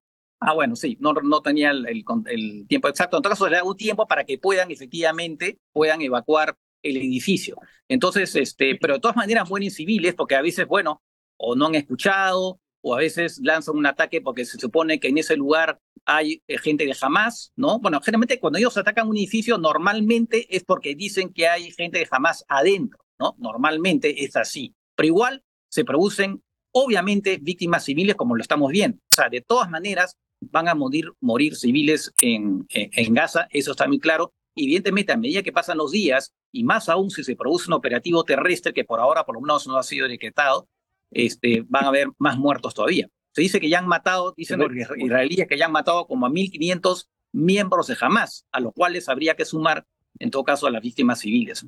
Ah, 0.42 0.54
bueno, 0.54 0.74
sí, 0.74 0.96
no, 1.00 1.12
no 1.12 1.42
tenía 1.42 1.70
el, 1.70 1.86
el, 1.86 2.66
tiempo 2.66 2.88
exacto. 2.88 3.18
En 3.18 3.22
todo 3.22 3.30
caso, 3.30 3.46
le 3.46 3.56
da 3.56 3.64
un 3.64 3.76
tiempo 3.76 4.06
para 4.06 4.24
que 4.24 4.38
puedan, 4.38 4.70
efectivamente, 4.70 5.58
puedan 5.70 6.00
evacuar 6.00 6.56
el 6.82 6.96
edificio. 6.96 7.58
Entonces, 7.88 8.34
este, 8.36 8.76
pero 8.76 8.94
de 8.94 9.00
todas 9.00 9.16
maneras 9.16 9.50
mueren 9.50 9.70
civiles 9.70 10.14
porque 10.14 10.36
a 10.36 10.40
veces, 10.40 10.66
bueno, 10.66 11.02
o 11.36 11.54
no 11.54 11.66
han 11.66 11.74
escuchado, 11.74 12.58
o 12.82 12.94
a 12.94 12.98
veces 12.98 13.40
lanzan 13.42 13.76
un 13.76 13.86
ataque 13.86 14.20
porque 14.20 14.44
se 14.44 14.58
supone 14.58 15.00
que 15.00 15.08
en 15.08 15.18
ese 15.18 15.36
lugar 15.36 15.80
hay 16.04 16.42
eh, 16.48 16.58
gente 16.58 16.84
de 16.84 16.96
Hamas, 17.00 17.52
¿no? 17.56 17.78
Bueno, 17.78 18.00
generalmente 18.00 18.40
cuando 18.40 18.58
ellos 18.58 18.76
atacan 18.76 19.08
un 19.08 19.16
edificio, 19.16 19.58
normalmente 19.58 20.46
es 20.54 20.64
porque 20.64 20.94
dicen 20.94 21.32
que 21.32 21.48
hay 21.48 21.70
gente 21.72 21.98
de 21.98 22.08
Hamas 22.10 22.44
adentro, 22.48 23.04
¿no? 23.18 23.34
Normalmente 23.38 24.24
es 24.24 24.36
así. 24.36 24.74
Pero 24.96 25.06
igual 25.06 25.44
se 25.68 25.84
producen, 25.84 26.42
obviamente, 26.72 27.38
víctimas 27.40 27.84
civiles 27.84 28.16
como 28.16 28.34
lo 28.34 28.42
estamos 28.42 28.70
viendo. 28.70 28.98
O 28.98 29.14
sea, 29.14 29.28
de 29.28 29.40
todas 29.40 29.70
maneras 29.70 30.16
van 30.40 30.68
a 30.68 30.74
morir, 30.74 31.54
civiles 31.54 32.12
en, 32.22 32.66
en 32.70 33.14
Gaza, 33.14 33.46
eso 33.50 33.72
está 33.72 33.86
muy 33.86 33.98
claro. 33.98 34.32
Evidentemente, 34.56 35.12
a 35.12 35.16
medida 35.16 35.42
que 35.42 35.52
pasan 35.52 35.78
los 35.78 35.92
días 35.92 36.32
y 36.52 36.64
más 36.64 36.88
aún 36.88 37.10
si 37.10 37.22
se 37.22 37.36
produce 37.36 37.68
un 37.68 37.74
operativo 37.74 38.24
terrestre 38.24 38.72
que 38.72 38.84
por 38.84 39.00
ahora 39.00 39.24
por 39.24 39.36
lo 39.36 39.40
menos 39.42 39.66
no 39.66 39.76
ha 39.76 39.82
sido 39.82 40.08
decretado, 40.08 40.68
este, 41.10 41.64
van 41.68 41.84
a 41.84 41.88
haber 41.88 42.08
más 42.18 42.38
muertos 42.38 42.74
todavía. 42.74 43.08
Se 43.32 43.42
dice 43.42 43.60
que 43.60 43.68
ya 43.68 43.78
han 43.78 43.86
matado, 43.86 44.34
dicen 44.36 44.58
los 44.58 44.72
israelíes 44.96 45.46
que 45.46 45.56
ya 45.56 45.66
han 45.66 45.72
matado 45.72 46.06
como 46.06 46.26
a 46.26 46.30
1.500 46.30 47.08
miembros 47.32 47.86
de 47.86 47.96
Hamas, 48.00 48.46
a 48.50 48.60
los 48.60 48.72
cuales 48.72 49.08
habría 49.08 49.34
que 49.34 49.44
sumar, 49.44 49.84
en 50.18 50.30
todo 50.30 50.44
caso, 50.44 50.66
a 50.66 50.70
las 50.70 50.82
víctimas 50.82 51.20
civiles. 51.20 51.64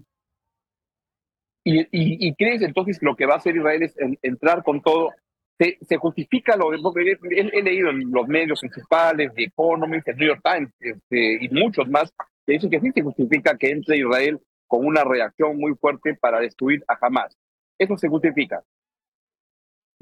¿Y, 1.64 2.35
crees 2.35 2.62
entonces 2.62 2.98
que 2.98 3.07
lo 3.07 3.14
que 3.14 3.26
va 3.26 3.35
a 3.35 3.37
hacer 3.37 3.57
Israel 3.57 3.83
es 3.85 3.94
entrar 4.22 4.64
con 4.64 4.83
todo? 4.83 5.11
¿Se, 5.59 5.96
justifica 5.96 6.57
lo 6.57 6.70
que 6.92 7.16
he, 7.31 7.62
leído 7.62 7.90
en 7.90 8.11
los 8.11 8.26
medios 8.26 8.59
principales, 8.61 9.33
The 9.35 9.44
Economist, 9.44 10.09
el 10.09 10.16
New 10.16 10.28
York 10.28 10.40
Times 10.42 10.72
este, 10.81 11.44
y 11.44 11.48
muchos 11.50 11.88
más, 11.88 12.12
que 12.44 12.55
dicen 12.55 12.68
que 12.68 12.81
sí 12.81 12.90
se 12.92 13.02
justifica 13.02 13.57
que 13.57 13.70
entre 13.70 13.98
Israel 13.98 14.40
con 14.66 14.85
una 14.85 15.05
reacción 15.05 15.57
muy 15.57 15.74
fuerte 15.76 16.14
para 16.14 16.40
destruir 16.40 16.83
a 16.88 16.98
Hamas. 17.00 17.37
¿Eso 17.78 17.96
se 17.96 18.09
justifica? 18.09 18.64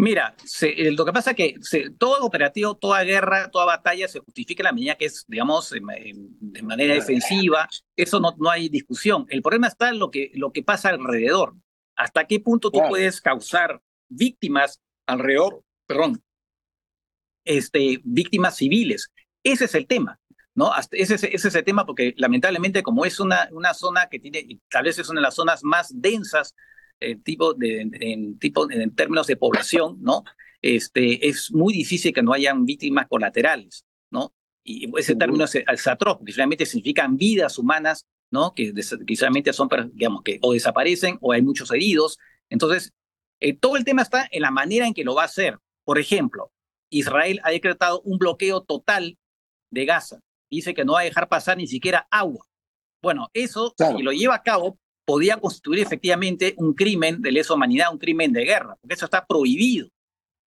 Mira, 0.00 0.34
lo 0.92 1.04
que 1.04 1.12
pasa 1.12 1.32
es 1.32 1.36
que 1.36 1.90
todo 1.98 2.24
operativo, 2.24 2.74
toda 2.74 3.04
guerra, 3.04 3.50
toda 3.50 3.66
batalla 3.66 4.08
se 4.08 4.20
justifica 4.20 4.62
en 4.62 4.64
la 4.64 4.72
medida 4.72 4.94
que 4.94 5.04
es, 5.04 5.26
digamos, 5.28 5.70
de 5.70 6.62
manera 6.62 6.94
defensiva. 6.94 7.68
Eso 7.94 8.18
no, 8.18 8.34
no 8.38 8.50
hay 8.50 8.70
discusión. 8.70 9.26
El 9.28 9.42
problema 9.42 9.66
está 9.66 9.90
en 9.90 9.98
lo 9.98 10.10
que, 10.10 10.30
lo 10.34 10.52
que 10.52 10.62
pasa 10.62 10.88
alrededor. 10.88 11.54
¿Hasta 11.96 12.26
qué 12.26 12.40
punto 12.40 12.70
tú 12.70 12.80
puedes 12.88 13.20
causar 13.20 13.82
víctimas 14.08 14.80
alrededor, 15.06 15.62
perdón, 15.86 16.22
este, 17.44 18.00
víctimas 18.02 18.56
civiles? 18.56 19.12
Ese 19.44 19.66
es 19.66 19.74
el 19.74 19.86
tema. 19.86 20.18
¿no? 20.54 20.72
ese, 20.92 21.14
ese, 21.14 21.36
es 21.36 21.54
el 21.54 21.64
tema 21.64 21.84
porque 21.84 22.14
lamentablemente 22.16 22.82
como 22.82 23.04
es 23.04 23.20
una, 23.20 23.50
una 23.52 23.74
zona 23.74 24.08
que 24.08 24.18
tiene, 24.18 24.60
tal 24.70 24.84
vez 24.84 24.98
es 24.98 25.08
una 25.10 25.20
de 25.20 25.24
las 25.24 25.34
zonas 25.34 25.62
más 25.62 25.92
densas 25.94 26.54
en, 27.00 27.22
tipo 27.22 27.54
de, 27.54 27.80
en, 27.92 28.38
tipo, 28.38 28.70
en 28.70 28.94
términos 28.94 29.26
de 29.26 29.36
población, 29.36 29.98
¿no? 30.00 30.24
Este, 30.62 31.28
es 31.28 31.50
muy 31.52 31.72
difícil 31.72 32.12
que 32.12 32.22
no 32.22 32.32
hayan 32.32 32.64
víctimas 32.64 33.08
colaterales, 33.08 33.84
¿no? 34.10 34.34
Y 34.62 34.90
ese 34.98 35.16
término 35.16 35.44
es 35.44 35.54
el 35.54 35.64
atroz, 35.66 36.18
porque 36.18 36.32
finalmente 36.32 36.66
significan 36.66 37.16
vidas 37.16 37.58
humanas 37.58 38.06
¿no? 38.30 38.54
Que 38.54 38.72
precisamente 38.72 39.52
son, 39.52 39.68
digamos, 39.92 40.22
que 40.22 40.38
o 40.42 40.52
desaparecen 40.52 41.18
o 41.20 41.32
hay 41.32 41.42
muchos 41.42 41.70
heridos. 41.70 42.18
Entonces, 42.48 42.92
eh, 43.40 43.54
todo 43.54 43.76
el 43.76 43.84
tema 43.84 44.02
está 44.02 44.28
en 44.30 44.42
la 44.42 44.50
manera 44.50 44.86
en 44.86 44.94
que 44.94 45.04
lo 45.04 45.14
va 45.14 45.22
a 45.22 45.26
hacer. 45.26 45.58
Por 45.84 45.98
ejemplo, 45.98 46.52
Israel 46.90 47.40
ha 47.42 47.50
decretado 47.50 48.00
un 48.02 48.18
bloqueo 48.18 48.62
total 48.62 49.18
de 49.70 49.84
Gaza. 49.84 50.20
Dice 50.50 50.74
que 50.74 50.84
no 50.84 50.94
va 50.94 51.00
a 51.00 51.04
dejar 51.04 51.28
pasar 51.28 51.56
ni 51.56 51.66
siquiera 51.66 52.06
agua. 52.10 52.46
Bueno, 53.02 53.28
eso, 53.32 53.74
si 53.76 54.02
lo 54.02 54.12
lleva 54.12 54.34
a 54.34 54.42
cabo, 54.42 54.78
podía 55.10 55.38
constituir 55.38 55.80
efectivamente 55.80 56.54
un 56.56 56.72
crimen 56.72 57.20
de 57.20 57.32
lesa 57.32 57.52
humanidad, 57.52 57.90
un 57.90 57.98
crimen 57.98 58.32
de 58.32 58.44
guerra, 58.44 58.76
porque 58.80 58.94
eso 58.94 59.06
está 59.06 59.26
prohibido, 59.26 59.88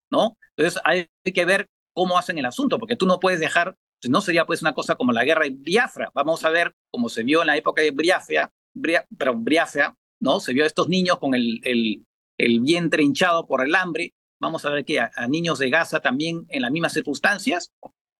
¿no? 0.08 0.36
Entonces 0.56 0.80
hay 0.84 1.08
que 1.34 1.44
ver 1.44 1.68
cómo 1.92 2.16
hacen 2.16 2.38
el 2.38 2.46
asunto, 2.46 2.78
porque 2.78 2.94
tú 2.94 3.04
no 3.04 3.18
puedes 3.18 3.40
dejar, 3.40 3.76
no 4.08 4.20
sería 4.20 4.46
pues 4.46 4.62
una 4.62 4.72
cosa 4.72 4.94
como 4.94 5.10
la 5.10 5.24
guerra 5.24 5.46
de 5.46 5.50
Biafra. 5.50 6.12
Vamos 6.14 6.44
a 6.44 6.50
ver 6.50 6.76
cómo 6.92 7.08
se 7.08 7.24
vio 7.24 7.40
en 7.40 7.48
la 7.48 7.56
época 7.56 7.82
de 7.82 7.90
Biafra, 7.90 8.52
pero 9.18 9.34
Biafra, 9.34 9.96
¿no? 10.20 10.38
Se 10.38 10.52
vio 10.52 10.62
a 10.62 10.68
estos 10.68 10.88
niños 10.88 11.18
con 11.18 11.34
el, 11.34 11.60
el, 11.64 12.06
el 12.38 12.60
vientre 12.60 13.02
hinchado 13.02 13.44
por 13.48 13.66
el 13.66 13.74
hambre. 13.74 14.14
Vamos 14.40 14.64
a 14.64 14.70
ver 14.70 14.84
que 14.84 15.00
a, 15.00 15.10
niños 15.28 15.58
de 15.58 15.70
Gaza 15.70 15.98
también 15.98 16.46
en 16.50 16.62
las 16.62 16.70
mismas 16.70 16.92
circunstancias. 16.92 17.72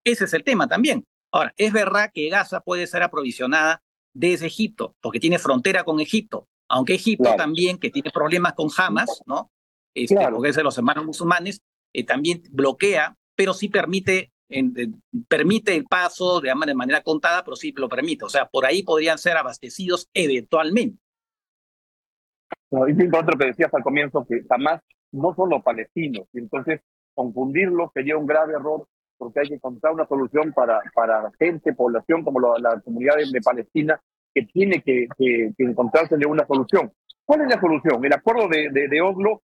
Ese 0.03 0.25
es 0.25 0.33
el 0.33 0.43
tema 0.43 0.67
también. 0.67 1.05
Ahora, 1.31 1.53
es 1.55 1.71
verdad 1.71 2.11
que 2.13 2.27
Gaza 2.27 2.59
puede 2.59 2.85
ser 2.85 3.01
aprovisionada 3.01 3.81
desde 4.13 4.47
Egipto, 4.47 4.95
porque 5.01 5.19
tiene 5.19 5.39
frontera 5.39 5.83
con 5.83 5.99
Egipto, 5.99 6.47
aunque 6.69 6.95
Egipto 6.95 7.35
también, 7.35 7.77
que 7.77 7.89
tiene 7.89 8.11
problemas 8.11 8.53
con 8.53 8.69
Hamas, 8.77 9.21
¿no? 9.25 9.51
Este, 9.95 10.15
Porque 10.31 10.49
es 10.49 10.55
de 10.55 10.63
los 10.63 10.77
hermanos 10.77 11.05
musulmanes, 11.05 11.61
eh, 11.93 12.03
también 12.03 12.41
bloquea, 12.51 13.15
pero 13.35 13.53
sí 13.53 13.69
permite, 13.69 14.31
permite 15.27 15.75
el 15.75 15.85
paso 15.85 16.41
de, 16.41 16.51
de 16.65 16.75
manera 16.75 17.01
contada, 17.01 17.43
pero 17.43 17.55
sí 17.55 17.73
lo 17.75 17.89
permite. 17.89 18.25
O 18.25 18.29
sea, 18.29 18.47
por 18.47 18.65
ahí 18.65 18.81
podrían 18.83 19.17
ser 19.17 19.37
abastecidos 19.37 20.09
eventualmente. 20.13 20.99
No, 22.71 22.87
y 22.87 22.93
otro 22.93 23.37
que 23.37 23.45
decías 23.45 23.71
al 23.73 23.83
comienzo, 23.83 24.25
que 24.25 24.43
jamás 24.49 24.81
no 25.11 25.35
son 25.35 25.49
los 25.49 25.61
palestinos, 25.61 26.27
y 26.33 26.39
entonces 26.39 26.81
confundirlos 27.13 27.91
sería 27.93 28.17
un 28.17 28.25
grave 28.25 28.53
error 28.53 28.87
porque 29.23 29.39
hay 29.39 29.47
que 29.47 29.55
encontrar 29.55 29.93
una 29.93 30.05
solución 30.07 30.51
para, 30.53 30.81
para 30.93 31.31
gente, 31.39 31.73
población 31.73 32.23
como 32.23 32.39
la, 32.39 32.79
comunidad 32.81 33.15
de, 33.15 33.41
Palestina, 33.41 33.99
que 34.33 34.43
tiene 34.43 34.81
que, 34.81 35.07
que, 35.17 35.53
encontrársele 35.57 36.25
una 36.25 36.45
solución. 36.45 36.91
¿Cuál 37.25 37.41
es 37.41 37.47
la 37.55 37.61
solución? 37.61 38.03
El 38.03 38.13
acuerdo 38.13 38.47
de, 38.49 38.69
de, 38.69 39.01
Oslo 39.01 39.41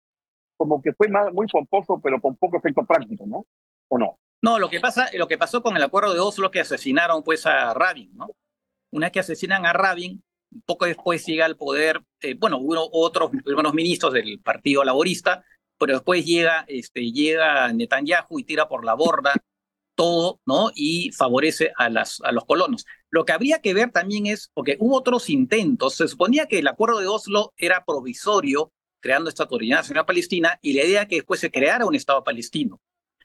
como 0.57 0.81
que 0.81 0.91
fue 0.93 1.07
muy 1.31 1.47
pomposo, 1.47 2.01
pero 2.03 2.19
con 2.19 2.35
poco 2.35 2.57
efecto 2.57 2.85
práctico, 2.85 3.25
¿no? 3.25 3.45
¿O 3.87 3.97
no? 3.97 4.19
No, 4.41 4.59
lo 4.59 4.69
que 4.69 4.81
pasa, 4.81 5.07
lo 5.17 5.27
que 5.27 5.37
pasó 5.37 5.63
con 5.63 5.77
el 5.77 5.83
acuerdo 5.83 6.13
de 6.13 6.19
Oslo 6.19 6.51
que 6.51 6.59
asesinaron 6.59 7.23
pues 7.23 7.45
a 7.45 7.73
Rabin, 7.73 8.11
¿no? 8.15 8.27
Una 8.91 9.05
vez 9.05 9.13
que 9.13 9.19
asesinan 9.21 9.65
a 9.65 9.71
Rabin, 9.71 10.21
poco 10.65 10.85
después 10.85 11.25
llega 11.25 11.45
al 11.45 11.55
poder, 11.55 12.01
eh, 12.21 12.35
bueno, 12.37 12.57
hubo 12.57 12.89
otros 12.91 13.31
primeros 13.43 13.73
ministros 13.73 14.13
del 14.13 14.39
Partido 14.39 14.83
Laborista, 14.83 15.45
pero 15.79 15.93
después 15.93 16.25
llega, 16.25 16.65
este, 16.67 17.11
llega 17.11 17.71
Netanyahu 17.71 18.39
y 18.39 18.43
tira 18.43 18.67
por 18.67 18.83
la 18.83 18.93
borda 18.93 19.33
todo, 19.99 20.39
¿no? 20.45 20.71
Y 20.73 21.11
favorece 21.11 21.73
a, 21.75 21.89
las, 21.89 22.21
a 22.23 22.31
los 22.31 22.45
colonos. 22.45 22.85
Lo 23.09 23.25
que 23.25 23.33
habría 23.33 23.59
que 23.59 23.73
ver 23.73 23.91
también 23.91 24.27
es, 24.27 24.49
porque 24.53 24.77
hubo 24.79 24.95
otros 24.95 25.29
intentos, 25.29 25.95
se 25.95 26.07
suponía 26.07 26.45
que 26.45 26.59
el 26.59 26.69
acuerdo 26.69 26.99
de 26.99 27.07
Oslo 27.07 27.51
era 27.57 27.83
provisorio, 27.83 28.71
creando 29.01 29.29
esta 29.29 29.43
autoridad 29.43 29.79
nacional 29.79 30.05
palestina, 30.05 30.57
y 30.61 30.71
la 30.71 30.85
idea 30.85 31.05
que 31.09 31.15
después 31.15 31.41
se 31.41 31.51
creara 31.51 31.85
un 31.85 31.95
Estado 31.95 32.23
palestino. 32.23 32.79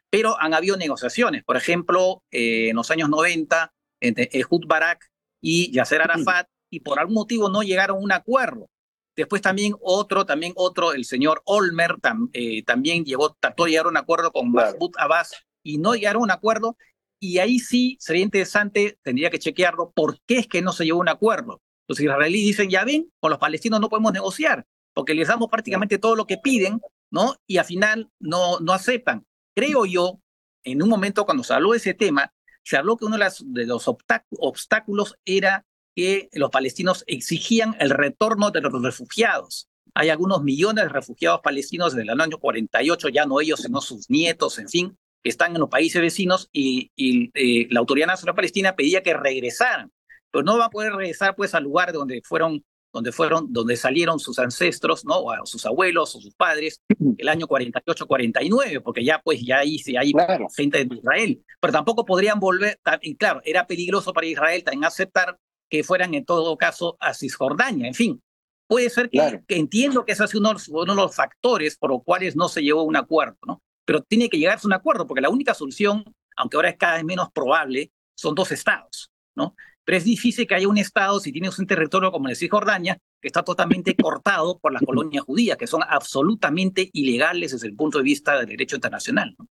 Pero 0.09 0.35
han 0.37 0.53
habido 0.53 0.75
negociaciones, 0.75 1.45
por 1.45 1.55
ejemplo, 1.55 2.23
eh, 2.29 2.71
en 2.71 2.75
los 2.75 2.91
años 2.91 3.07
90, 3.07 3.73
entre 4.01 4.29
Ehud 4.33 4.65
Barak 4.67 5.09
y 5.39 5.71
Yasser 5.71 6.01
Arafat, 6.01 6.49
y 6.69 6.81
por 6.81 6.99
algún 6.99 7.15
motivo 7.15 7.47
no 7.47 7.63
llegaron 7.63 7.99
a 7.99 8.01
un 8.01 8.11
acuerdo. 8.11 8.69
Después 9.15 9.41
también 9.41 9.75
otro, 9.79 10.25
también 10.25 10.51
otro, 10.57 10.91
el 10.91 11.05
señor 11.05 11.41
Olmer 11.45 11.95
eh, 12.33 12.63
también 12.63 13.05
llegó, 13.05 13.33
trató 13.39 13.63
de 13.63 13.69
llegar 13.71 13.85
a 13.85 13.89
un 13.89 13.95
acuerdo 13.95 14.33
con 14.33 14.51
Mahmoud 14.51 14.91
Abbas 14.97 15.45
y 15.65 15.79
no 15.79 15.95
llegaron 15.95 16.21
a 16.21 16.23
un 16.23 16.31
acuerdo. 16.31 16.77
Y 17.19 17.39
ahí 17.39 17.59
sí 17.59 17.97
sería 17.99 18.21
interesante, 18.21 18.97
tendría 19.01 19.29
que 19.29 19.39
chequearlo, 19.39 19.91
por 19.91 20.19
qué 20.25 20.37
es 20.37 20.47
que 20.47 20.61
no 20.61 20.71
se 20.71 20.85
llegó 20.85 20.99
a 20.99 21.01
un 21.01 21.09
acuerdo. 21.09 21.61
Los 21.87 21.99
israelíes 21.99 22.45
dicen, 22.45 22.69
ya 22.69 22.85
ven, 22.85 23.11
con 23.19 23.31
los 23.31 23.39
palestinos 23.39 23.79
no 23.81 23.89
podemos 23.89 24.13
negociar, 24.13 24.65
porque 24.93 25.15
les 25.15 25.27
damos 25.27 25.49
prácticamente 25.49 25.97
todo 25.97 26.15
lo 26.15 26.27
que 26.27 26.37
piden, 26.37 26.79
¿no? 27.11 27.35
Y 27.47 27.57
al 27.57 27.65
final 27.65 28.09
no, 28.19 28.59
no 28.59 28.73
aceptan. 28.73 29.25
Creo 29.55 29.85
yo, 29.85 30.19
en 30.63 30.83
un 30.83 30.89
momento 30.89 31.25
cuando 31.25 31.43
se 31.43 31.53
habló 31.53 31.71
de 31.71 31.77
ese 31.77 31.93
tema, 31.93 32.31
se 32.63 32.77
habló 32.77 32.97
que 32.97 33.05
uno 33.05 33.17
de 33.17 33.65
los 33.65 33.87
obstáculos 33.87 35.15
era 35.25 35.65
que 35.95 36.29
los 36.33 36.49
palestinos 36.49 37.03
exigían 37.07 37.75
el 37.79 37.91
retorno 37.91 38.51
de 38.51 38.61
los 38.61 38.81
refugiados. 38.81 39.69
Hay 39.93 40.09
algunos 40.09 40.43
millones 40.43 40.83
de 40.83 40.89
refugiados 40.89 41.39
palestinos 41.41 41.93
desde 41.95 42.11
el 42.11 42.19
año 42.19 42.37
48, 42.37 43.09
ya 43.09 43.25
no 43.25 43.39
ellos, 43.39 43.61
sino 43.61 43.79
sus 43.79 44.09
nietos, 44.09 44.59
en 44.59 44.67
fin, 44.67 44.97
están 45.29 45.53
en 45.53 45.59
los 45.59 45.69
países 45.69 46.01
vecinos 46.01 46.49
y, 46.53 46.91
eh, 47.33 47.67
la 47.69 47.79
Autoridad 47.79 48.07
Nacional 48.07 48.35
Palestina 48.35 48.75
pedía 48.75 49.03
que 49.03 49.13
regresaran, 49.13 49.91
pero 50.31 50.43
no 50.43 50.57
va 50.57 50.65
a 50.65 50.69
poder 50.69 50.93
regresar 50.93 51.35
pues 51.35 51.53
al 51.55 51.63
lugar 51.63 51.91
donde 51.91 52.21
fueron 52.23 52.63
donde 52.95 53.11
fueron, 53.11 53.51
donde 53.51 53.75
salieron 53.75 54.19
sus 54.19 54.39
ancestros, 54.39 55.03
¿no? 55.03 55.19
O 55.19 55.45
sus 55.45 55.65
abuelos 55.65 56.15
o 56.15 56.21
sus 56.21 56.33
padres, 56.33 56.81
el 57.17 57.27
año 57.27 57.45
48-49, 57.45 58.81
porque 58.81 59.03
ya 59.03 59.21
pues 59.21 59.41
ya 59.45 59.59
ahí 59.59 59.77
hay 59.99 60.13
gente 60.55 60.85
de 60.85 60.95
Israel, 60.95 61.43
pero 61.59 61.73
tampoco 61.73 62.05
podrían 62.05 62.39
volver, 62.39 62.79
y 63.01 63.17
claro, 63.17 63.41
era 63.43 63.67
peligroso 63.67 64.13
para 64.13 64.27
Israel 64.27 64.63
también 64.63 64.85
aceptar 64.85 65.37
que 65.69 65.83
fueran 65.83 66.13
en 66.13 66.23
todo 66.23 66.55
caso 66.57 66.95
a 67.01 67.13
Cisjordania, 67.13 67.87
en 67.87 67.93
fin. 67.93 68.23
Puede 68.67 68.89
ser 68.89 69.09
que, 69.09 69.41
entiendo 69.49 70.05
que 70.05 70.13
ese 70.13 70.23
ha 70.23 70.27
sido 70.27 70.39
uno, 70.39 70.55
uno, 70.69 70.95
de 70.95 71.01
los 71.01 71.15
factores 71.15 71.77
por 71.77 71.91
los 71.91 72.03
cuales 72.03 72.35
no 72.35 72.47
se 72.47 72.63
llevó 72.63 72.79
a 72.79 72.85
un 72.85 72.95
acuerdo, 72.95 73.37
¿no? 73.45 73.61
Pero 73.85 74.01
tiene 74.01 74.29
que 74.29 74.37
llegarse 74.37 74.67
a 74.67 74.69
un 74.69 74.73
acuerdo, 74.73 75.07
porque 75.07 75.21
la 75.21 75.29
única 75.29 75.53
solución, 75.53 76.03
aunque 76.35 76.57
ahora 76.57 76.69
es 76.69 76.77
cada 76.77 76.95
vez 76.95 77.05
menos 77.05 77.31
probable, 77.31 77.91
son 78.15 78.35
dos 78.35 78.51
estados, 78.51 79.11
¿no? 79.35 79.55
Pero 79.83 79.97
es 79.99 80.03
difícil 80.03 80.47
que 80.47 80.55
haya 80.55 80.67
un 80.67 80.79
estado 80.79 81.19
si 81.19 81.31
tienes 81.31 81.59
un 81.59 81.67
territorio 81.67 82.11
como 82.11 82.25
el 82.27 82.31
de 82.31 82.35
Cisjordania, 82.35 82.97
que 83.21 83.27
está 83.27 83.43
totalmente 83.43 83.95
cortado 84.01 84.57
por 84.57 84.73
las 84.73 84.81
colonias 84.81 85.23
judías, 85.23 85.57
que 85.57 85.67
son 85.67 85.81
absolutamente 85.87 86.89
ilegales 86.93 87.51
desde 87.51 87.67
el 87.67 87.75
punto 87.75 87.99
de 87.99 88.03
vista 88.03 88.37
del 88.37 88.47
derecho 88.47 88.75
internacional. 88.75 89.35
¿no? 89.37 89.47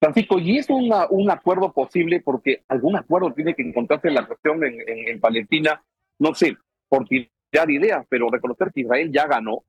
Francisco, 0.00 0.38
¿y 0.38 0.58
es 0.58 0.68
un 0.70 1.30
acuerdo 1.30 1.72
posible? 1.72 2.20
Porque 2.20 2.62
algún 2.68 2.96
acuerdo 2.96 3.32
tiene 3.32 3.54
que 3.54 3.62
encontrarse 3.62 4.08
en 4.08 4.14
la 4.14 4.26
cuestión 4.26 4.64
en, 4.64 4.80
en 4.86 5.20
Palestina, 5.20 5.82
no 6.20 6.34
sé, 6.34 6.56
por 6.88 7.04
tirar 7.06 7.70
ideas, 7.70 8.06
pero 8.08 8.30
reconocer 8.30 8.70
que 8.72 8.82
Israel 8.82 9.10
ya 9.12 9.26
ganó, 9.26 9.64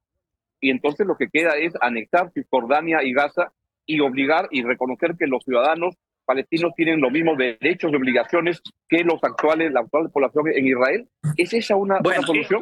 y 0.62 0.69
entonces 0.72 1.08
lo 1.08 1.17
que 1.17 1.30
queda 1.30 1.52
es 1.58 1.74
anexar 1.82 2.32
Cisjordania 2.34 3.04
y 3.04 3.13
Gaza 3.13 3.52
y 3.86 4.00
obligar 4.02 4.48
y 4.52 4.63
reconocer 4.63 5.15
que 5.17 5.28
los 5.28 5.43
ciudadanos 5.43 5.95
palestinos 6.26 6.74
tienen 6.76 7.02
los 7.02 7.12
mismos 7.12 7.38
derechos 7.38 7.91
y 7.91 7.95
obligaciones 7.95 8.62
que 8.88 9.04
los 9.04 9.24
actuales, 9.24 9.72
la 9.72 9.80
actual 9.80 10.12
población 10.12 10.48
en 10.54 10.67
Israel. 10.67 11.10
¿Es 11.38 11.54
esa 11.54 11.76
una, 11.76 12.00
buena 12.02 12.22
solución? 12.22 12.62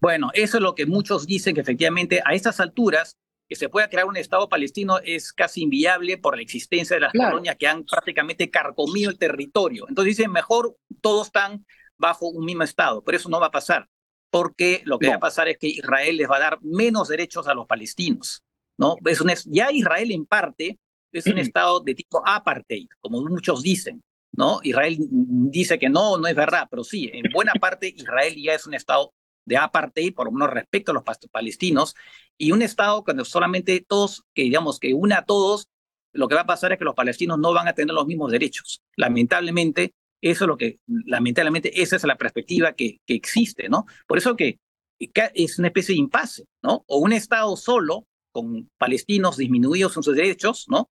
Bueno, 0.00 0.30
eso 0.34 0.56
es 0.56 0.62
lo 0.62 0.74
que 0.74 0.86
muchos 0.86 1.26
dicen 1.26 1.54
que 1.54 1.60
efectivamente 1.60 2.20
a 2.24 2.34
estas 2.34 2.58
alturas 2.58 3.16
que 3.48 3.56
se 3.56 3.68
pueda 3.68 3.88
crear 3.88 4.06
un 4.06 4.16
Estado 4.16 4.48
palestino 4.48 4.98
es 4.98 5.32
casi 5.32 5.62
inviable 5.62 6.18
por 6.18 6.36
la 6.36 6.42
existencia 6.42 6.96
de 6.96 7.00
las 7.00 7.12
colonias 7.12 7.56
que 7.56 7.66
han 7.68 7.84
prácticamente 7.84 8.50
carcomido 8.50 9.10
el 9.10 9.18
territorio. 9.18 9.86
Entonces 9.88 10.16
dicen, 10.16 10.32
mejor 10.32 10.76
todos 11.00 11.28
están 11.28 11.64
bajo 11.96 12.28
un 12.28 12.44
mismo 12.44 12.64
Estado, 12.64 13.02
pero 13.02 13.16
eso 13.16 13.28
no 13.28 13.40
va 13.40 13.46
a 13.46 13.50
pasar 13.52 13.88
porque 14.30 14.82
lo 14.84 14.98
que 14.98 15.08
va 15.08 15.16
a 15.16 15.20
pasar 15.20 15.48
es 15.48 15.58
que 15.58 15.68
Israel 15.68 16.16
les 16.16 16.28
va 16.28 16.36
a 16.36 16.40
dar 16.40 16.58
menos 16.62 17.08
derechos 17.08 17.48
a 17.48 17.54
los 17.54 17.66
palestinos. 17.66 18.42
¿no? 18.78 18.96
Es 19.04 19.20
un, 19.20 19.30
ya 19.46 19.72
Israel 19.72 20.10
en 20.12 20.26
parte 20.26 20.78
es 21.12 21.26
un 21.26 21.38
estado 21.38 21.80
de 21.80 21.94
tipo 21.94 22.22
apartheid, 22.26 22.88
como 23.00 23.22
muchos 23.22 23.62
dicen. 23.62 24.02
¿no? 24.32 24.60
Israel 24.62 24.96
dice 25.00 25.78
que 25.78 25.88
no, 25.88 26.18
no 26.18 26.26
es 26.26 26.34
verdad, 26.36 26.68
pero 26.70 26.84
sí, 26.84 27.10
en 27.12 27.30
buena 27.32 27.52
parte 27.60 27.88
Israel 27.88 28.34
ya 28.36 28.54
es 28.54 28.66
un 28.66 28.74
estado 28.74 29.12
de 29.44 29.56
apartheid, 29.56 30.14
por 30.14 30.26
lo 30.26 30.32
menos 30.32 30.50
respecto 30.50 30.92
a 30.92 30.94
los 30.94 31.02
palestinos, 31.32 31.94
y 32.36 32.52
un 32.52 32.62
estado 32.62 33.02
cuando 33.02 33.24
solamente 33.24 33.84
todos, 33.86 34.22
que 34.34 34.42
digamos 34.42 34.78
que 34.78 34.92
una 34.92 35.18
a 35.18 35.24
todos, 35.24 35.68
lo 36.12 36.28
que 36.28 36.34
va 36.34 36.42
a 36.42 36.46
pasar 36.46 36.72
es 36.72 36.78
que 36.78 36.84
los 36.84 36.94
palestinos 36.94 37.38
no 37.38 37.52
van 37.52 37.68
a 37.68 37.72
tener 37.72 37.94
los 37.94 38.06
mismos 38.06 38.30
derechos. 38.30 38.82
Lamentablemente, 38.96 39.94
eso 40.20 40.44
es 40.44 40.48
lo 40.48 40.56
que, 40.56 40.80
lamentablemente, 40.86 41.80
esa 41.80 41.96
es 41.96 42.04
la 42.04 42.16
perspectiva 42.16 42.72
que, 42.72 43.00
que 43.06 43.14
existe, 43.14 43.68
¿no? 43.68 43.86
Por 44.06 44.18
eso 44.18 44.36
que 44.36 44.58
es 44.98 45.58
una 45.58 45.68
especie 45.68 45.94
de 45.94 46.00
impasse, 46.00 46.44
¿no? 46.62 46.84
O 46.86 46.98
un 46.98 47.12
Estado 47.12 47.56
solo, 47.56 48.06
con 48.32 48.68
palestinos 48.78 49.36
disminuidos 49.36 49.96
en 49.96 50.02
sus 50.02 50.16
derechos, 50.16 50.66
¿no? 50.68 50.90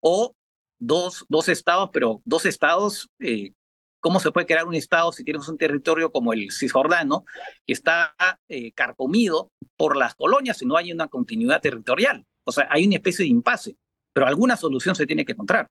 O 0.00 0.34
dos, 0.78 1.24
dos 1.28 1.48
estados, 1.48 1.90
pero 1.92 2.22
dos 2.24 2.46
estados, 2.46 3.08
eh, 3.20 3.52
¿cómo 4.00 4.20
se 4.20 4.30
puede 4.30 4.46
crear 4.46 4.66
un 4.66 4.74
estado 4.74 5.12
si 5.12 5.24
tienes 5.24 5.48
un 5.48 5.58
territorio 5.58 6.12
como 6.12 6.32
el 6.32 6.50
cisjordano, 6.52 7.24
que 7.66 7.72
está 7.72 8.14
eh, 8.48 8.72
carcomido 8.72 9.50
por 9.76 9.96
las 9.96 10.14
colonias 10.14 10.60
y 10.62 10.66
no 10.66 10.76
hay 10.76 10.92
una 10.92 11.08
continuidad 11.08 11.60
territorial? 11.60 12.24
O 12.44 12.52
sea, 12.52 12.68
hay 12.70 12.86
una 12.86 12.96
especie 12.96 13.24
de 13.24 13.30
impasse, 13.30 13.76
pero 14.12 14.26
alguna 14.26 14.56
solución 14.56 14.94
se 14.94 15.06
tiene 15.06 15.24
que 15.24 15.32
encontrar. 15.32 15.66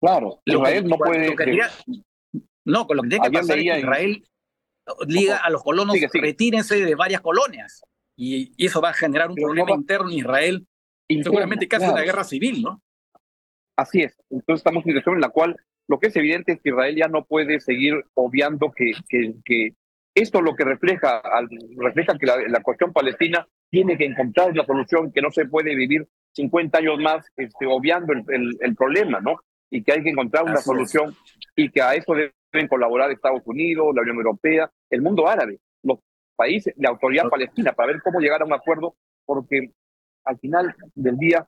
Claro, 0.00 0.40
Israel 0.44 0.86
no 0.86 0.96
puede. 0.96 1.34
No, 2.64 2.86
con 2.86 2.96
lo 2.96 3.02
que 3.04 3.08
tiene 3.10 3.26
que 3.26 3.32
pasar 3.32 3.58
es 3.58 3.64
que 3.64 3.78
Israel 3.78 4.24
liga 5.06 5.38
a 5.38 5.50
los 5.50 5.62
colonos, 5.62 5.96
retírense 6.12 6.84
de 6.84 6.94
varias 6.94 7.20
colonias. 7.20 7.82
Y, 8.16 8.52
eso 8.64 8.80
va 8.80 8.90
a 8.90 8.94
generar 8.94 9.30
un 9.30 9.36
problema 9.36 9.72
interno 9.72 10.10
en 10.10 10.18
Israel, 10.18 10.66
seguramente 11.08 11.68
casi 11.68 11.86
una 11.86 12.02
guerra 12.02 12.24
civil, 12.24 12.62
¿no? 12.62 12.82
Así 13.76 14.02
es. 14.02 14.16
Entonces 14.30 14.60
estamos 14.60 14.84
en 14.84 14.90
una 14.90 15.00
situación 15.00 15.14
en 15.16 15.20
la 15.20 15.28
cual 15.28 15.56
lo 15.88 15.98
que 15.98 16.08
es 16.08 16.16
evidente 16.16 16.52
es 16.52 16.60
que 16.60 16.70
Israel 16.70 16.96
ya 16.96 17.08
no 17.08 17.24
puede 17.24 17.60
seguir 17.60 18.04
obviando 18.14 18.72
que, 18.72 18.92
que, 19.08 19.34
que 19.44 19.74
esto 20.14 20.40
lo 20.40 20.56
que 20.56 20.64
refleja, 20.64 21.22
refleja 21.76 22.18
que 22.18 22.26
la, 22.26 22.62
cuestión 22.62 22.92
palestina 22.92 23.46
tiene 23.70 23.98
que 23.98 24.06
encontrar 24.06 24.50
una 24.50 24.64
solución 24.64 25.12
que 25.12 25.20
no 25.20 25.30
se 25.30 25.44
puede 25.44 25.74
vivir 25.74 26.08
50 26.32 26.78
años 26.78 26.98
más 26.98 27.26
este, 27.36 27.66
obviando 27.66 28.14
el, 28.14 28.56
el, 28.60 28.74
problema, 28.74 29.20
¿no? 29.20 29.40
Y 29.70 29.82
que 29.82 29.92
hay 29.92 30.02
que 30.02 30.10
encontrar 30.10 30.44
una 30.44 30.58
solución 30.58 31.14
y 31.56 31.70
que 31.70 31.82
a 31.82 31.94
eso 31.94 32.14
deben 32.14 32.68
colaborar 32.68 33.10
Estados 33.10 33.42
Unidos, 33.44 33.94
la 33.94 34.02
Unión 34.02 34.16
Europea, 34.16 34.70
el 34.90 35.02
mundo 35.02 35.28
árabe, 35.28 35.58
los 35.82 35.98
países, 36.36 36.74
la 36.76 36.90
autoridad 36.90 37.28
palestina, 37.28 37.72
para 37.72 37.92
ver 37.92 38.02
cómo 38.02 38.20
llegar 38.20 38.42
a 38.42 38.44
un 38.44 38.52
acuerdo, 38.52 38.94
porque 39.24 39.72
al 40.24 40.38
final 40.38 40.74
del 40.94 41.16
día 41.16 41.46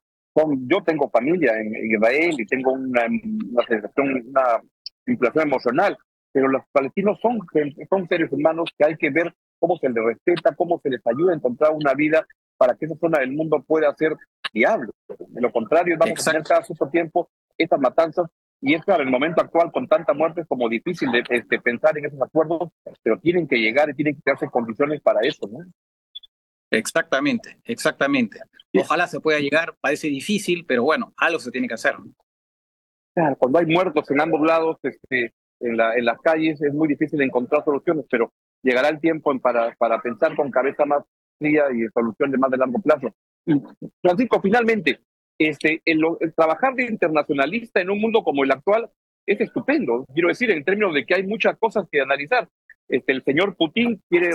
yo 0.67 0.83
tengo 0.85 1.11
familia 1.11 1.59
en, 1.59 1.75
Israel 1.91 2.35
y 2.39 2.47
tengo 2.47 2.73
una, 2.73 3.07
una 3.07 3.67
sensación, 3.67 4.25
una 4.29 4.63
vinculación 5.05 5.49
emocional, 5.49 5.97
pero 6.33 6.49
los 6.49 6.63
palestinos 6.71 7.19
son, 7.21 7.41
son 7.89 8.09
seres 8.09 8.31
humanos 8.33 8.71
que 8.77 8.85
hay 8.85 8.97
que 8.97 9.11
ver 9.11 9.35
cómo 9.59 9.77
se 9.79 9.89
les 9.89 10.05
respeta, 10.05 10.55
cómo 10.55 10.79
se 10.81 10.91
les 10.91 11.05
ayuda 11.07 11.33
a 11.33 11.37
encontrar 11.37 11.73
una 11.73 11.95
vida 11.95 12.25
para 12.57 12.75
que 12.75 12.87
esa 12.87 12.97
zona 12.97 13.21
del 13.21 13.33
mundo 13.33 13.65
pueda 13.67 13.95
ser 13.97 14.15
viable. 14.53 14.93
De 15.09 15.41
lo 15.41 15.51
contrario, 15.51 15.97
vamos 15.99 16.27
a 16.27 16.31
tener 16.31 16.47
cada 16.47 16.63
cierto 16.63 16.89
tiempo 16.89 17.31
estas 17.59 17.81
matanzas 17.81 18.31
y 18.61 18.75
es 18.75 18.85
para 18.85 19.03
el 19.03 19.11
momento 19.11 19.41
actual 19.41 19.71
con 19.71 19.87
tanta 19.87 20.15
muerte 20.15 20.41
es 20.41 20.47
como 20.49 20.69
difícil 20.69 21.11
de, 21.13 21.23
este, 21.29 21.61
pensar 21.61 21.97
en 21.97 22.07
esos 22.07 22.21
acuerdos, 22.21 22.71
pero 23.03 23.19
tienen 23.21 23.47
que 23.47 23.57
llegar 23.57 23.89
y 23.91 23.95
tienen 23.95 24.17
que 24.17 24.23
crearse 24.23 24.49
condiciones 24.49 25.01
para 25.01 25.21
eso, 25.21 25.49
¿no? 25.49 25.61
Exactamente, 26.71 27.59
exactamente. 27.65 28.41
Ojalá 28.77 29.07
se 29.07 29.21
pueda 29.21 29.39
llegar, 29.39 29.75
parece 29.81 30.09
difícil, 30.09 30.67
pero 30.67 30.83
bueno, 30.83 31.15
algo 31.17 31.39
se 31.39 31.51
tiene 31.51 31.69
que 31.69 31.75
hacer. 31.75 31.95
Claro, 33.15 33.37
cuando 33.37 33.59
hay 33.59 33.67
muertos 33.67 34.11
en 34.11 34.21
ambos 34.21 34.41
lados, 34.43 34.77
este, 34.83 35.33
en, 35.61 35.77
la, 35.77 35.95
en 35.95 36.05
las 36.05 36.21
calles, 36.21 36.61
es 36.61 36.75
muy 36.75 36.89
difícil 36.89 37.23
encontrar 37.23 37.65
soluciones, 37.65 38.05
pero 38.11 38.33
llegará 38.63 38.89
el 38.89 39.01
tiempo 39.01 39.37
para, 39.39 39.75
para 39.77 40.01
pensar 40.03 40.35
con 40.37 40.51
cabeza 40.51 40.85
más 40.85 41.05
fría 41.39 41.65
y 41.73 41.89
solución 41.95 42.31
de 42.33 42.39
más 42.39 42.51
de 42.51 42.59
largo 42.59 42.81
plazo. 42.83 43.15
Y 43.47 43.55
Francisco, 44.03 44.41
finalmente, 44.43 45.01
este, 45.39 45.81
el, 45.85 46.03
trabajar 46.37 46.75
de 46.75 46.85
internacionalista 46.85 47.81
en 47.81 47.91
un 47.91 48.01
mundo 48.01 48.23
como 48.23 48.45
el 48.45 48.51
actual 48.51 48.91
es 49.27 49.41
estupendo. 49.41 50.05
Quiero 50.13 50.29
decir, 50.29 50.51
en 50.51 50.65
términos 50.65 50.95
de 50.95 51.07
que 51.07 51.15
hay 51.15 51.23
muchas 51.23 51.57
cosas 51.59 51.87
que 51.91 52.01
analizar. 52.01 52.49
Este, 52.89 53.13
el 53.13 53.23
señor 53.23 53.57
Putin 53.57 54.03
quiere 54.09 54.31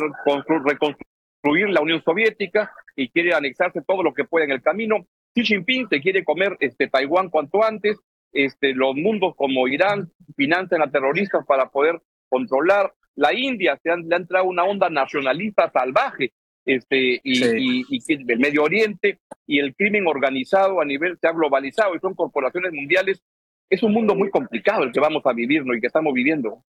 reconstruir 0.64 1.70
la 1.70 1.82
Unión 1.82 2.02
Soviética 2.04 2.72
y 2.96 3.10
quiere 3.10 3.34
anexarse 3.34 3.82
todo 3.82 4.04
lo 4.04 4.14
que 4.14 4.24
pueda 4.24 4.46
en 4.46 4.52
el 4.52 4.62
camino. 4.62 5.06
Xi 5.36 5.44
Jinping 5.44 5.90
se 5.90 6.00
quiere 6.00 6.24
comer 6.24 6.56
este, 6.60 6.88
Taiwán 6.88 7.30
cuanto 7.30 7.64
antes. 7.64 7.98
Este, 8.32 8.74
los 8.74 8.96
mundos 8.96 9.36
como 9.36 9.68
Irán 9.68 10.12
financian 10.36 10.82
a 10.82 10.90
terroristas 10.90 11.46
para 11.46 11.70
poder 11.70 12.02
controlar. 12.30 12.94
La 13.16 13.34
India 13.34 13.80
se 13.84 13.96
le 13.96 14.16
ha 14.16 14.18
entrado 14.18 14.46
una 14.46 14.64
onda 14.64 14.90
nacionalista 14.90 15.70
salvaje 15.72 16.34
este, 16.66 17.22
y, 17.24 17.86
y, 17.90 18.14
el 18.14 18.40
Medio 18.40 18.64
Oriente 18.64 19.20
y 19.46 19.60
el 19.60 19.76
crimen 19.76 20.08
organizado 20.08 20.82
a 20.82 20.86
nivel 20.86 21.18
se 21.20 21.28
ha 21.28 21.34
globalizado 21.34 21.96
y 21.96 22.00
son 22.00 22.14
corporaciones 22.14 22.72
mundiales. 22.72 23.22
Es 23.70 23.84
un 23.84 23.94
mundo 23.94 24.16
muy 24.16 24.30
complicado 24.30 24.84
el 24.84 24.92
que 24.92 25.00
vamos 25.00 25.24
a 25.26 25.34
vivir 25.34 25.66
¿no? 25.66 25.74
y 25.74 25.82
que 25.82 25.88
estamos 25.88 26.14
viviendo. 26.14 26.64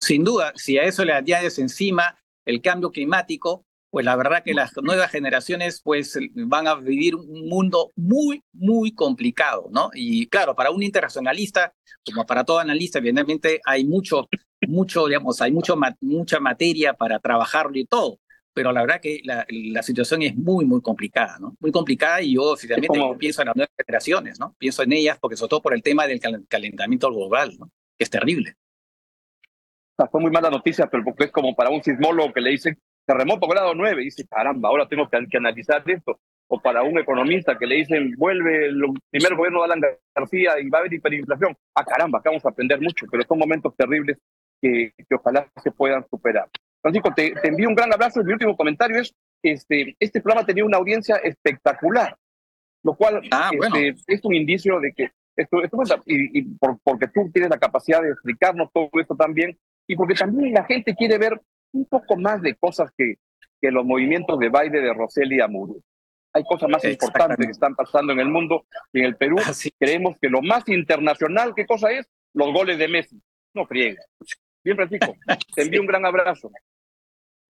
Sin 0.00 0.24
duda, 0.24 0.52
si 0.56 0.78
a 0.78 0.84
eso 0.84 1.04
le 1.04 1.12
añades 1.12 1.58
encima 1.58 2.18
el 2.46 2.62
cambio 2.62 2.90
climático, 2.90 3.66
pues 3.90 4.04
la 4.04 4.16
verdad 4.16 4.42
que 4.44 4.54
las 4.54 4.72
nuevas 4.82 5.10
generaciones 5.10 5.80
pues 5.82 6.18
van 6.34 6.68
a 6.68 6.76
vivir 6.76 7.16
un 7.16 7.48
mundo 7.48 7.90
muy, 7.96 8.42
muy 8.52 8.92
complicado, 8.92 9.68
¿no? 9.70 9.90
Y 9.92 10.28
claro, 10.28 10.54
para 10.54 10.70
un 10.70 10.82
internacionalista, 10.82 11.74
como 12.04 12.24
para 12.24 12.44
todo 12.44 12.60
analista, 12.60 12.98
evidentemente 12.98 13.60
hay 13.64 13.84
mucho, 13.84 14.28
mucho, 14.68 15.06
digamos, 15.06 15.40
hay 15.40 15.50
mucho, 15.50 15.76
mucha 16.00 16.40
materia 16.40 16.94
para 16.94 17.18
trabajarlo 17.18 17.76
y 17.76 17.84
todo, 17.84 18.20
pero 18.52 18.72
la 18.72 18.82
verdad 18.82 19.00
que 19.00 19.20
la, 19.24 19.46
la, 19.48 19.82
situación 19.82 20.22
es 20.22 20.34
muy, 20.36 20.64
muy 20.64 20.80
complicada, 20.80 21.38
¿no? 21.38 21.54
Muy 21.60 21.70
complicada 21.70 22.20
y 22.20 22.34
yo 22.34 22.42
oficialmente 22.52 22.98
pienso 23.18 23.42
en 23.42 23.46
las 23.46 23.56
nuevas 23.56 23.74
generaciones, 23.76 24.40
¿no? 24.40 24.54
Pienso 24.58 24.82
en 24.82 24.92
ellas 24.92 25.18
porque 25.20 25.36
sobre 25.36 25.50
todo 25.50 25.62
por 25.62 25.74
el 25.74 25.82
tema 25.82 26.06
del 26.06 26.20
calentamiento 26.48 27.08
global, 27.10 27.56
¿no? 27.58 27.70
Que 27.96 28.04
es 28.04 28.10
terrible. 28.10 28.54
Fue 30.10 30.20
muy 30.20 30.30
mala 30.30 30.50
noticia, 30.50 30.86
pero 30.86 31.04
porque 31.04 31.24
es 31.24 31.30
como 31.30 31.54
para 31.54 31.70
un 31.70 31.82
sismólogo 31.82 32.32
que 32.32 32.40
le 32.40 32.50
dicen 32.50 32.78
terremoto 33.06 33.46
grado 33.48 33.74
9, 33.74 34.02
dice, 34.02 34.26
caramba, 34.28 34.68
ahora 34.68 34.86
tengo 34.88 35.08
que, 35.08 35.36
analizar 35.36 35.82
esto. 35.86 36.20
O 36.48 36.60
para 36.60 36.82
un 36.82 36.98
economista 36.98 37.56
que 37.56 37.66
le 37.66 37.76
dicen, 37.76 38.14
vuelve 38.16 38.66
el 38.66 38.82
primer 39.10 39.36
gobierno 39.36 39.60
de 39.60 39.64
Alan 39.66 39.80
García 40.14 40.58
y 40.60 40.68
va 40.68 40.78
a 40.78 40.80
haber 40.80 40.94
hiperinflación. 40.94 41.56
Ah, 41.74 41.84
caramba, 41.84 42.18
acá 42.18 42.30
vamos 42.30 42.44
a 42.44 42.48
aprender 42.48 42.80
mucho, 42.80 43.06
pero 43.10 43.24
son 43.24 43.38
momentos 43.38 43.74
terribles 43.76 44.18
que, 44.60 44.92
que 44.96 45.14
ojalá 45.14 45.48
se 45.62 45.70
puedan 45.70 46.04
superar. 46.08 46.48
Francisco, 46.82 47.12
te, 47.14 47.34
envío 47.42 47.68
un 47.68 47.74
gran 47.74 47.92
abrazo. 47.92 48.22
Mi 48.22 48.32
último 48.32 48.56
comentario 48.56 49.00
es, 49.00 49.14
este, 49.42 49.96
este 49.98 50.20
programa 50.20 50.46
tenía 50.46 50.64
una 50.64 50.78
audiencia 50.78 51.16
espectacular, 51.16 52.16
lo 52.82 52.94
cual 52.94 53.22
ah, 53.30 53.50
este, 53.52 53.94
es 54.06 54.24
un 54.24 54.34
indicio 54.34 54.80
de 54.80 54.92
que 54.92 55.10
esto, 55.36 55.62
esto 55.62 55.78
y, 56.06 56.38
y 56.38 56.42
porque 56.82 57.08
tú 57.08 57.30
tienes 57.32 57.50
la 57.50 57.58
capacidad 57.58 58.02
de 58.02 58.10
explicarnos 58.10 58.70
todo 58.72 58.90
esto 59.00 59.14
también, 59.14 59.58
y 59.86 59.96
porque 59.96 60.14
también 60.14 60.52
la 60.52 60.64
gente 60.64 60.94
quiere 60.94 61.18
ver 61.18 61.40
un 61.72 61.86
poco 61.86 62.16
más 62.16 62.42
de 62.42 62.54
cosas 62.54 62.90
que, 62.96 63.16
que 63.60 63.70
los 63.70 63.84
movimientos 63.84 64.38
de 64.38 64.48
baile 64.48 64.80
de 64.80 64.92
Roseli 64.92 65.36
y 65.36 65.40
Amuru. 65.40 65.82
Hay 66.32 66.44
cosas 66.44 66.68
más 66.68 66.84
importantes 66.84 67.44
que 67.44 67.52
están 67.52 67.74
pasando 67.74 68.12
en 68.12 68.20
el 68.20 68.28
mundo 68.28 68.64
y 68.92 69.00
en 69.00 69.06
el 69.06 69.16
Perú. 69.16 69.36
Creemos 69.78 70.16
que 70.20 70.28
lo 70.28 70.42
más 70.42 70.68
internacional, 70.68 71.54
¿qué 71.56 71.66
cosa 71.66 71.90
es? 71.90 72.06
Los 72.34 72.52
goles 72.52 72.78
de 72.78 72.86
Messi. 72.86 73.20
No 73.52 73.66
friegues. 73.66 74.06
Bien, 74.64 74.76
Francisco. 74.76 75.16
Te 75.54 75.62
envío 75.62 75.80
un 75.80 75.86
gran 75.86 76.04
abrazo. 76.04 76.50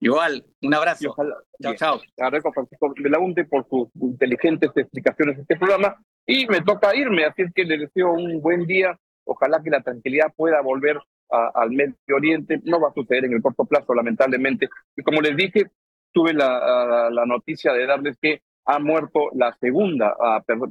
Igual, 0.01 0.45
un 0.63 0.75
abrazo. 0.75 1.15
chao, 1.61 1.75
chao. 1.75 2.01
Agradezco 2.19 2.49
a 2.49 2.53
Francisco 2.53 2.95
Belaunte 2.97 3.45
por 3.45 3.69
sus 3.69 3.89
inteligentes 4.01 4.71
explicaciones 4.75 5.37
de 5.37 5.43
este 5.43 5.57
programa. 5.57 6.03
Y 6.27 6.47
me 6.47 6.63
toca 6.63 6.95
irme, 6.97 7.25
así 7.25 7.43
es 7.43 7.53
que 7.53 7.65
le 7.65 7.77
deseo 7.77 8.13
un 8.13 8.41
buen 8.41 8.67
día. 8.67 8.99
Ojalá 9.25 9.63
que 9.63 9.71
la 9.71 9.83
tranquilidad 9.83 10.33
pueda 10.35 10.63
volver 10.63 10.99
al 11.29 11.71
Medio 11.71 11.95
Oriente. 12.17 12.61
No 12.65 12.81
va 12.81 12.89
a 12.89 12.95
suceder 12.95 13.27
en 13.27 13.35
el 13.35 13.43
corto 13.43 13.65
plazo, 13.67 13.95
lamentablemente. 13.95 14.69
Y 14.97 15.03
como 15.03 15.21
les 15.21 15.37
dije, 15.37 15.71
tuve 16.13 16.33
la, 16.33 17.11
la 17.11 17.27
noticia 17.27 17.73
de 17.73 17.87
darles 17.87 18.17
que 18.21 18.41
ha 18.65 18.79
muerto 18.79 19.31
la 19.35 19.57
segunda 19.61 20.15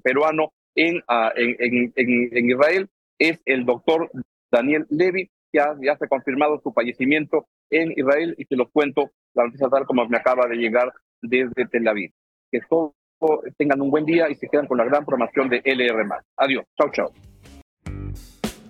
peruano 0.04 0.54
en, 0.76 1.04
en, 1.36 1.94
en, 1.96 2.30
en, 2.34 2.50
Israel. 2.50 2.90
Es 3.18 3.42
el 3.46 3.66
doctor 3.66 4.10
Daniel 4.52 4.86
Levy. 4.90 5.30
Ya, 5.54 5.76
ya 5.82 5.98
se 5.98 6.06
ha 6.06 6.08
confirmado 6.08 6.60
su 6.62 6.72
fallecimiento 6.72 7.48
en 7.70 7.92
Israel 7.96 8.36
y 8.38 8.46
se 8.46 8.56
los 8.56 8.70
cuento 8.72 9.12
la 9.34 9.46
noticia 9.46 9.68
tal 9.70 9.86
como 9.86 10.08
me 10.08 10.18
acaba 10.18 10.48
de 10.48 10.56
llegar 10.56 10.94
desde 11.22 11.66
Tel 11.72 11.88
Aviv. 11.88 12.12
Que 12.52 12.60
todos 12.70 12.94
tengan 13.58 13.82
un 13.82 13.92
buen 13.92 14.06
día 14.06 14.30
y 14.30 14.36
se 14.36 14.48
quedan 14.48 14.68
con 14.68 14.78
la 14.78 14.86
gran 14.86 15.06
programación 15.06 15.50
de 15.50 15.62
LR. 15.64 16.08
Adiós. 16.38 16.66
Chao, 16.78 16.92
chao. 16.92 17.12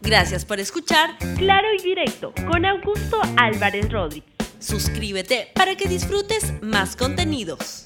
Gracias 0.02 0.46
por 0.46 0.60
escuchar 0.60 1.12
Claro 1.38 1.68
y 1.78 1.84
Directo 1.84 2.34
con 2.48 2.65
Augusto 2.65 3.20
Álvarez 3.38 3.92
Rodríguez. 3.92 4.34
Suscríbete 4.60 5.48
para 5.54 5.76
que 5.76 5.88
disfrutes 5.88 6.54
más 6.62 6.96
contenidos. 6.96 7.86